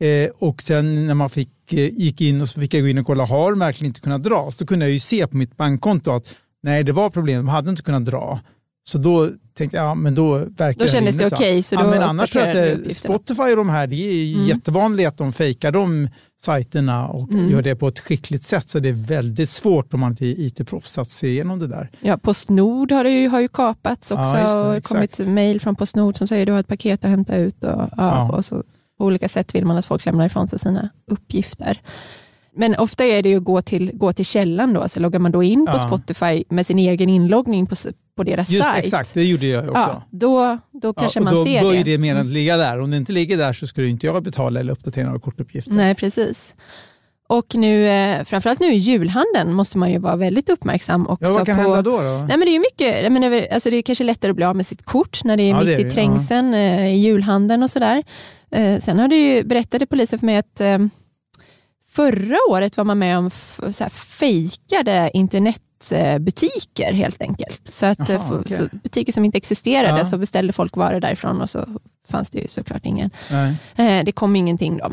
Eh, 0.00 0.30
och 0.38 0.62
sen 0.62 1.06
när 1.06 1.14
man 1.14 1.30
fick, 1.30 1.72
eh, 1.72 1.78
gick 1.94 2.20
in 2.20 2.40
och 2.40 2.48
så 2.48 2.60
fick 2.60 2.74
jag 2.74 2.82
gå 2.82 2.88
in 2.88 2.98
och 2.98 3.06
kolla, 3.06 3.24
har 3.24 3.50
de 3.50 3.58
verkligen 3.58 3.90
inte 3.90 4.00
kunnat 4.00 4.22
dras? 4.22 4.56
Då 4.56 4.66
kunde 4.66 4.84
jag 4.84 4.92
ju 4.92 4.98
se 5.00 5.26
på 5.26 5.36
mitt 5.36 5.56
bankkonto 5.56 6.10
att 6.10 6.34
nej, 6.62 6.84
det 6.84 6.92
var 6.92 7.10
problem, 7.10 7.36
de 7.36 7.48
hade 7.48 7.70
inte 7.70 7.82
kunnat 7.82 8.04
dra. 8.04 8.40
Så 8.84 8.98
då 8.98 9.28
tänkte 9.54 9.76
jag, 9.76 9.86
ja 9.86 9.94
men 9.94 10.14
då 10.14 10.38
verkar 10.38 10.80
Då 10.80 10.86
kändes 10.86 11.16
det 11.16 11.26
okej, 11.26 11.62
så 11.62 11.74
ja, 11.74 11.86
men 11.90 12.02
annars 12.02 12.30
tror 12.30 12.44
jag 12.44 12.50
att 12.72 12.78
uppgifterna. 12.78 13.14
Spotify 13.14 13.42
och 13.42 13.56
de 13.56 13.68
här, 13.68 13.86
det 13.86 13.96
är 13.96 14.34
Mm. 14.34 14.46
jättevanligt 14.48 15.08
att 15.08 15.16
de 15.16 15.32
fejkar 15.32 15.72
de 15.72 16.08
sajterna 16.40 17.08
och 17.08 17.32
Mm. 17.32 17.50
gör 17.50 17.62
det 17.62 17.76
på 17.76 17.88
ett 17.88 17.98
skickligt 17.98 18.44
sätt. 18.44 18.68
Så 18.68 18.78
det 18.78 18.88
är 18.88 18.92
väldigt 18.92 19.48
svårt 19.48 19.94
om 19.94 20.00
man 20.00 20.10
inte 20.12 20.26
är 20.26 20.40
IT-proffs 20.40 20.98
att 20.98 21.10
se 21.10 21.28
igenom 21.28 21.58
det 21.58 21.66
där. 21.66 21.90
Ja, 22.00 22.18
Postnord 22.18 22.92
har, 22.92 23.04
det 23.04 23.10
ju, 23.10 23.28
har 23.28 23.40
ju 23.40 23.48
kapats 23.48 24.10
också 24.10 24.24
Ja, 24.24 24.32
det, 24.42 24.48
har 24.48 24.80
kommit 24.80 25.18
mejl 25.18 25.60
från 25.60 25.76
Postnord 25.76 26.16
som 26.18 26.26
säger 26.28 26.46
du 26.46 26.52
har 26.52 26.60
ett 26.60 26.68
paket 26.68 27.04
att 27.04 27.10
hämta 27.10 27.36
ut. 27.36 27.64
Och, 27.64 27.70
ja, 27.70 27.88
Ja. 27.96 28.32
och 28.32 28.44
så, 28.44 28.62
på 29.00 29.06
olika 29.06 29.28
sätt 29.28 29.54
vill 29.54 29.64
man 29.64 29.76
att 29.76 29.86
folk 29.86 30.04
lämnar 30.06 30.26
ifrån 30.26 30.48
sig 30.48 30.58
sina 30.58 30.88
uppgifter. 31.10 31.80
Men 32.56 32.76
ofta 32.76 33.04
är 33.04 33.22
det 33.22 33.28
ju 33.28 33.36
att 33.36 33.44
gå 33.44 33.62
till, 33.62 33.90
gå 33.94 34.12
till 34.12 34.24
källan 34.24 34.72
då, 34.72 34.88
så 34.88 35.00
loggar 35.00 35.18
man 35.18 35.32
då 35.32 35.42
in 35.42 35.66
på 35.66 35.72
Ja. 35.72 35.78
Spotify 35.78 36.44
med 36.48 36.66
sin 36.66 36.78
egen 36.78 37.08
inloggning 37.08 37.66
på, 37.66 37.74
på 38.16 38.22
deras 38.24 38.50
Just 38.50 38.64
sajt. 38.64 38.84
exakt, 38.84 39.14
det 39.14 39.24
gjorde 39.24 39.46
jag 39.46 39.64
också. 39.68 39.72
Ja, 39.80 40.02
då, 40.10 40.58
då 40.82 40.92
kanske 40.92 41.18
Ja, 41.20 41.24
man 41.24 41.34
då 41.34 41.44
ser 41.44 41.62
bör 41.62 41.72
ju 41.72 41.82
det. 41.82 41.90
det 41.90 41.98
mer 41.98 42.16
att 42.16 42.26
ligga 42.26 42.56
där. 42.56 42.80
Om 42.80 42.90
det 42.90 42.96
inte 42.96 43.12
ligger 43.12 43.36
där 43.36 43.52
så 43.52 43.66
skulle 43.66 43.88
inte 43.88 44.06
jag 44.06 44.22
betala 44.22 44.60
eller 44.60 44.72
uppdatera 44.72 45.06
några 45.06 45.20
kortuppgifter. 45.20 45.72
Nej, 45.72 45.94
precis. 45.94 46.54
Och 47.28 47.54
nu, 47.54 47.86
eh, 47.88 48.24
framförallt 48.24 48.60
nu 48.60 48.66
i 48.72 48.76
julhandeln 48.76 49.52
måste 49.52 49.78
man 49.78 49.90
ju 49.92 49.98
vara 49.98 50.16
väldigt 50.16 50.48
uppmärksam 50.50 51.06
också 51.06 51.24
Ja, 51.24 51.32
vad 51.34 51.46
kan 51.46 51.56
på 51.56 51.62
hända 51.62 51.82
då? 51.82 51.96
då? 52.02 52.08
Nej, 52.28 52.36
men 52.36 52.40
det 52.40 52.56
är 52.56 52.58
mycket, 52.58 53.12
menar, 53.12 53.46
alltså 53.54 53.70
det 53.70 53.76
är 53.76 53.82
kanske 53.82 54.04
lättare 54.04 54.30
att 54.30 54.36
bli 54.36 54.44
av 54.44 54.56
med 54.56 54.66
sitt 54.66 54.84
kort 54.84 55.24
när 55.24 55.36
det 55.36 55.42
är 55.42 55.48
Ja, 55.50 55.56
mitt 55.58 55.66
det 55.66 55.74
är 55.74 55.80
i 55.80 55.84
det, 55.84 55.90
trängseln 55.90 56.54
eh, 56.54 56.94
i 56.94 56.96
julhandeln 56.98 57.62
och 57.62 57.70
sådär. 57.70 58.02
Eh, 58.50 58.78
sen 58.80 58.98
har 58.98 59.08
ju, 59.08 59.44
berättade 59.44 59.86
polisen 59.86 60.18
för 60.18 60.26
mig 60.26 60.36
att 60.36 60.60
eh, 60.60 60.78
förra 61.88 62.36
året 62.50 62.76
var 62.76 62.84
man 62.84 62.98
med 62.98 63.18
om 63.18 63.30
så 63.30 63.84
här, 63.84 63.88
fejkade 63.90 65.10
internetbutiker 65.14 66.92
helt 66.92 67.22
enkelt. 67.22 67.68
Så 67.68 67.86
att 67.86 67.98
Jaha, 68.08 68.14
eh, 68.14 68.32
okej. 68.32 68.56
så 68.56 68.68
butiker 68.82 69.12
som 69.12 69.24
inte 69.24 69.38
existerade 69.38 69.98
Ja. 69.98 70.04
så 70.04 70.18
beställde 70.18 70.52
folk 70.52 70.76
varor 70.76 71.00
därifrån 71.00 71.40
och 71.40 71.50
så 71.50 71.66
fanns 72.08 72.30
det 72.30 72.38
ju 72.38 72.48
såklart 72.48 72.86
ingen. 72.86 73.10
Nej. 73.30 73.54
Eh, 73.76 74.04
det 74.04 74.12
kom 74.12 74.36
ingenting 74.36 74.76
då. 74.78 74.84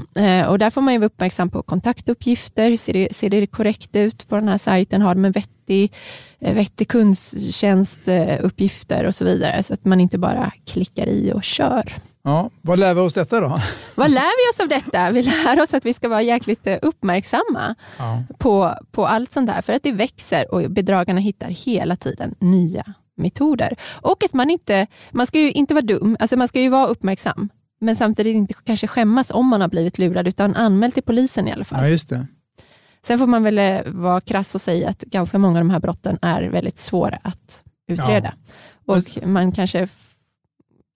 Och 0.48 0.60
där 0.60 0.70
får 0.70 0.82
man 0.82 0.94
ju 0.94 1.00
vara 1.00 1.06
uppmärksam 1.06 1.50
på 1.50 1.64
kontaktuppgifter. 1.64 2.78
Ser 2.78 2.94
det, 2.94 3.16
ser 3.16 3.30
det 3.30 3.48
korrekt 3.48 3.96
ut 3.96 4.28
på 4.28 4.36
den 4.36 4.48
här 4.48 4.58
sajten? 4.58 5.02
Har 5.02 5.16
de 5.16 5.26
en 5.26 5.32
vettig, 5.32 5.94
vettig 6.40 6.88
kundtjänstuppgifter 6.88 9.04
och 9.04 9.16
så 9.16 9.26
vidare. 9.26 9.64
Så 9.64 9.74
att 9.74 9.86
man 9.86 10.00
inte 10.00 10.18
bara 10.18 10.52
klickar 10.66 11.08
i 11.08 11.32
och 11.34 11.44
kör. 11.44 11.94
Ja, 12.28 12.50
vad 12.62 12.80
lär 12.80 12.94
vi 12.94 13.02
oss 13.02 13.14
detta 13.14 13.40
då? 13.40 13.60
Vad 13.96 14.12
lär 14.12 14.22
vi 14.22 14.52
oss 14.54 14.60
av 14.60 14.68
detta? 14.68 15.12
Vi 15.12 15.22
lär 15.24 15.62
oss 15.64 15.74
att 15.74 15.86
vi 15.86 15.94
ska 15.94 16.10
vara 16.10 16.22
jäkligt 16.22 16.68
eh, 16.68 16.78
uppmärksamma 16.82 17.76
Ja. 17.98 18.24
på, 18.38 18.74
på 18.92 19.08
allt 19.08 19.32
sånt 19.34 19.50
här. 19.50 19.62
För 19.62 19.74
att 19.74 19.84
det 19.84 19.92
växer 19.92 20.54
och 20.54 20.72
bedragarna 20.72 21.20
hittar 21.20 21.48
hela 21.48 21.96
tiden 21.96 22.36
nya 22.40 22.84
metoder. 23.18 23.76
Och 24.02 24.24
att 24.24 24.34
man 24.34 24.50
inte, 24.50 24.88
man 25.12 25.28
ska 25.28 25.40
ju 25.40 25.52
inte 25.52 25.74
vara 25.74 25.86
dum, 25.86 26.18
alltså 26.20 26.38
man 26.38 26.48
ska 26.48 26.62
ju 26.62 26.70
vara 26.70 26.88
uppmärksam. 26.88 27.50
Men 27.82 27.96
samtidigt 27.96 28.36
inte 28.36 28.54
kanske 28.64 28.88
skämmas 28.88 29.32
om 29.32 29.48
man 29.48 29.62
har 29.62 29.68
blivit 29.68 29.98
lurad 29.98 30.28
utan 30.28 30.56
anmäl 30.56 30.92
till 30.92 31.04
polisen 31.04 31.48
i 31.48 31.52
alla 31.52 31.66
fall. 31.66 31.84
ja, 31.84 31.90
just 31.90 32.10
det. 32.10 32.28
Sen 33.06 33.20
får 33.20 33.28
man 33.28 33.44
väl 33.44 33.58
eh, 33.58 33.80
vara 33.86 34.22
krass 34.22 34.56
och 34.56 34.62
säga 34.62 34.90
att 34.90 35.00
ganska 35.00 35.38
många 35.38 35.60
av 35.60 35.66
de 35.66 35.70
här 35.70 35.80
brotten 35.80 36.18
är 36.22 36.42
väldigt 36.44 36.78
svåra 36.78 37.20
att 37.24 37.64
utreda. 37.88 38.34
Och 38.86 39.28
man 39.28 39.52
kanske 39.52 39.88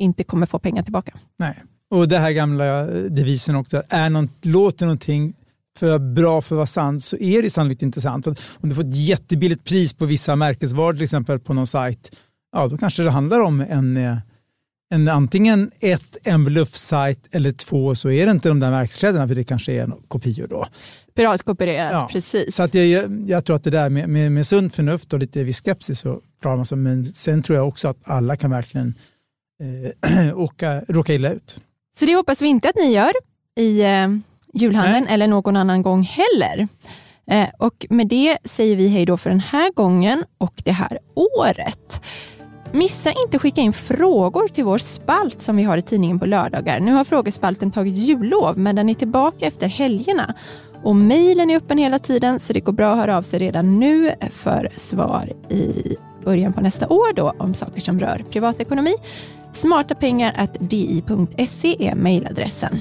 inte 0.02 0.24
kommer 0.24 0.46
få 0.46 0.60
pengar 0.60 0.84
tillbaka. 0.84 1.14
Nej, 1.38 1.64
och 1.92 2.08
det 2.08 2.18
här 2.18 2.32
gamla 2.32 2.86
devisen 2.86 3.56
också, 3.56 3.84
är 3.90 4.10
något, 4.10 4.46
låter 4.46 4.86
någonting 4.86 5.34
för 5.78 6.00
bra 6.00 6.42
för 6.42 6.56
att 6.56 6.58
vara 6.58 6.66
sant 6.66 7.04
så 7.04 7.18
är 7.18 7.42
det 7.42 7.50
sannolikt 7.50 7.82
intressant. 7.82 8.28
Om 8.28 8.36
du 8.70 8.76
får 8.76 8.84
ett 8.84 8.96
jättebilligt 8.96 9.64
pris 9.64 9.94
på 9.94 10.06
vissa 10.06 10.36
märkesvaror 10.36 10.94
till 10.94 11.04
exempel 11.04 11.40
på 11.40 11.54
någon 11.54 11.68
sajt, 11.68 12.12
ja 12.52 12.68
då 12.68 12.78
kanske 12.78 13.04
det 13.04 13.12
handlar 13.12 13.40
om 13.40 13.62
en, 13.62 13.98
eh, 13.98 14.18
en 14.94 15.08
antingen 15.08 15.72
ett, 15.80 16.18
en 16.24 16.46
bluffsajt 16.46 17.28
eller 17.32 17.52
två 17.52 17.96
så 17.96 18.10
är 18.10 18.26
det 18.26 18.32
inte 18.32 18.50
de 18.50 18.60
där 18.60 18.72
märkeskläderna 18.72 19.28
för 19.28 19.36
det 19.36 19.44
kanske 19.44 19.74
är 19.74 19.92
kopior 20.08 20.48
då. 20.48 20.66
Piratkopierat, 21.16 21.92
ja, 21.92 22.10
precis. 22.12 22.56
Så 22.56 22.64
att 22.64 22.74
jag, 22.74 23.24
jag 23.28 23.46
tror 23.46 23.56
att 23.56 23.64
det 23.64 23.70
där 23.70 23.90
med, 23.90 24.10
med, 24.10 24.32
med 24.32 24.48
sunt 24.48 24.76
förnuft 24.76 25.14
och 25.14 25.20
lite 25.20 25.44
viss 25.44 25.62
skepsis 25.62 26.00
så 26.00 26.22
klarar 26.42 26.56
man 26.56 26.66
sig. 26.66 26.78
Men 26.78 27.06
sen 27.06 27.44
tror 27.44 27.58
jag 27.58 27.68
också 27.68 27.88
att 27.88 27.98
alla 28.04 28.36
kan 28.36 28.52
verkligen 28.52 28.94
eh, 29.62 30.38
åka, 30.40 30.82
råka 30.88 31.14
illa 31.14 31.30
ut. 31.30 31.64
Så 31.96 32.06
det 32.06 32.16
hoppas 32.16 32.42
vi 32.42 32.48
inte 32.48 32.70
att 32.70 32.76
ni 32.76 32.94
gör 32.94 33.12
i 33.58 33.82
eh, 33.82 34.08
julhandeln 34.54 35.04
Nej. 35.04 35.14
eller 35.14 35.28
någon 35.28 35.56
annan 35.56 35.82
gång 35.82 36.04
heller. 36.04 36.68
Eh, 37.32 37.48
och 37.58 37.86
med 37.90 38.08
det 38.08 38.38
säger 38.44 38.76
vi 38.76 38.88
hej 38.88 39.06
då 39.06 39.18
för 39.18 39.30
den 39.30 39.40
här 39.40 39.72
gången 39.74 40.24
och 40.38 40.62
det 40.66 40.72
här 40.72 41.00
året. 41.16 42.02
Missa 42.74 43.12
inte 43.12 43.38
att 43.38 43.42
skicka 43.42 43.62
in 43.62 43.74
frågor 43.74 44.48
till 44.48 44.64
vår 44.64 44.78
spalt 44.78 45.42
som 45.42 45.56
vi 45.56 45.64
har 45.64 45.78
i 45.78 45.82
tidningen 45.82 46.20
på 46.20 46.26
lördagar. 46.26 46.80
Nu 46.80 46.92
har 46.92 47.04
frågespalten 47.04 47.72
tagit 47.72 47.98
jullov 47.98 48.58
men 48.58 48.76
den 48.76 48.90
är 48.90 48.94
tillbaka 48.94 49.46
efter 49.46 49.68
helgerna. 49.68 50.36
Och 50.84 50.96
mejlen 50.96 51.50
är 51.50 51.58
öppen 51.58 51.78
hela 51.78 52.00
tiden 52.00 52.40
så 52.40 52.54
det 52.54 52.60
går 52.60 52.74
bra 52.74 52.92
att 52.92 52.98
höra 52.98 53.18
av 53.18 53.22
sig 53.22 53.40
redan 53.40 53.80
nu 53.80 54.12
för 54.30 54.70
svar 54.76 55.34
i 55.50 55.96
början 56.24 56.54
på 56.54 56.62
nästa 56.62 56.88
år 56.88 57.14
då 57.14 57.34
om 57.38 57.54
saker 57.54 57.82
som 57.82 58.00
rör 58.00 58.24
privatekonomi. 58.32 58.94
Smartapengar.di.se 59.54 61.88
är 61.88 61.96
mejladressen. 61.96 62.80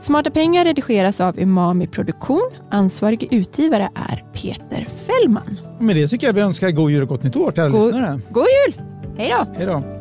Smarta 0.00 0.30
pengar 0.30 0.64
redigeras 0.64 1.20
av 1.20 1.40
Umami 1.40 1.86
Produktion. 1.86 2.50
Ansvarig 2.70 3.28
utgivare 3.30 3.90
är 3.94 4.24
Peter 4.32 4.86
Fällman. 5.06 5.58
Med 5.80 5.96
det 5.96 6.08
tycker 6.08 6.26
jag 6.26 6.34
vi 6.34 6.40
önskar 6.40 6.70
god 6.70 6.90
jul 6.90 7.02
och 7.02 7.08
gott 7.08 7.22
nytt 7.22 7.36
år 7.36 7.50
till 7.50 7.62
alla 7.62 7.72
god, 7.72 7.94
lyssnare. 7.94 8.20
God 8.30 8.46
jul! 8.66 8.80
Hej 9.18 9.34
då! 9.38 9.46
Hej 9.56 9.66
då! 9.66 9.93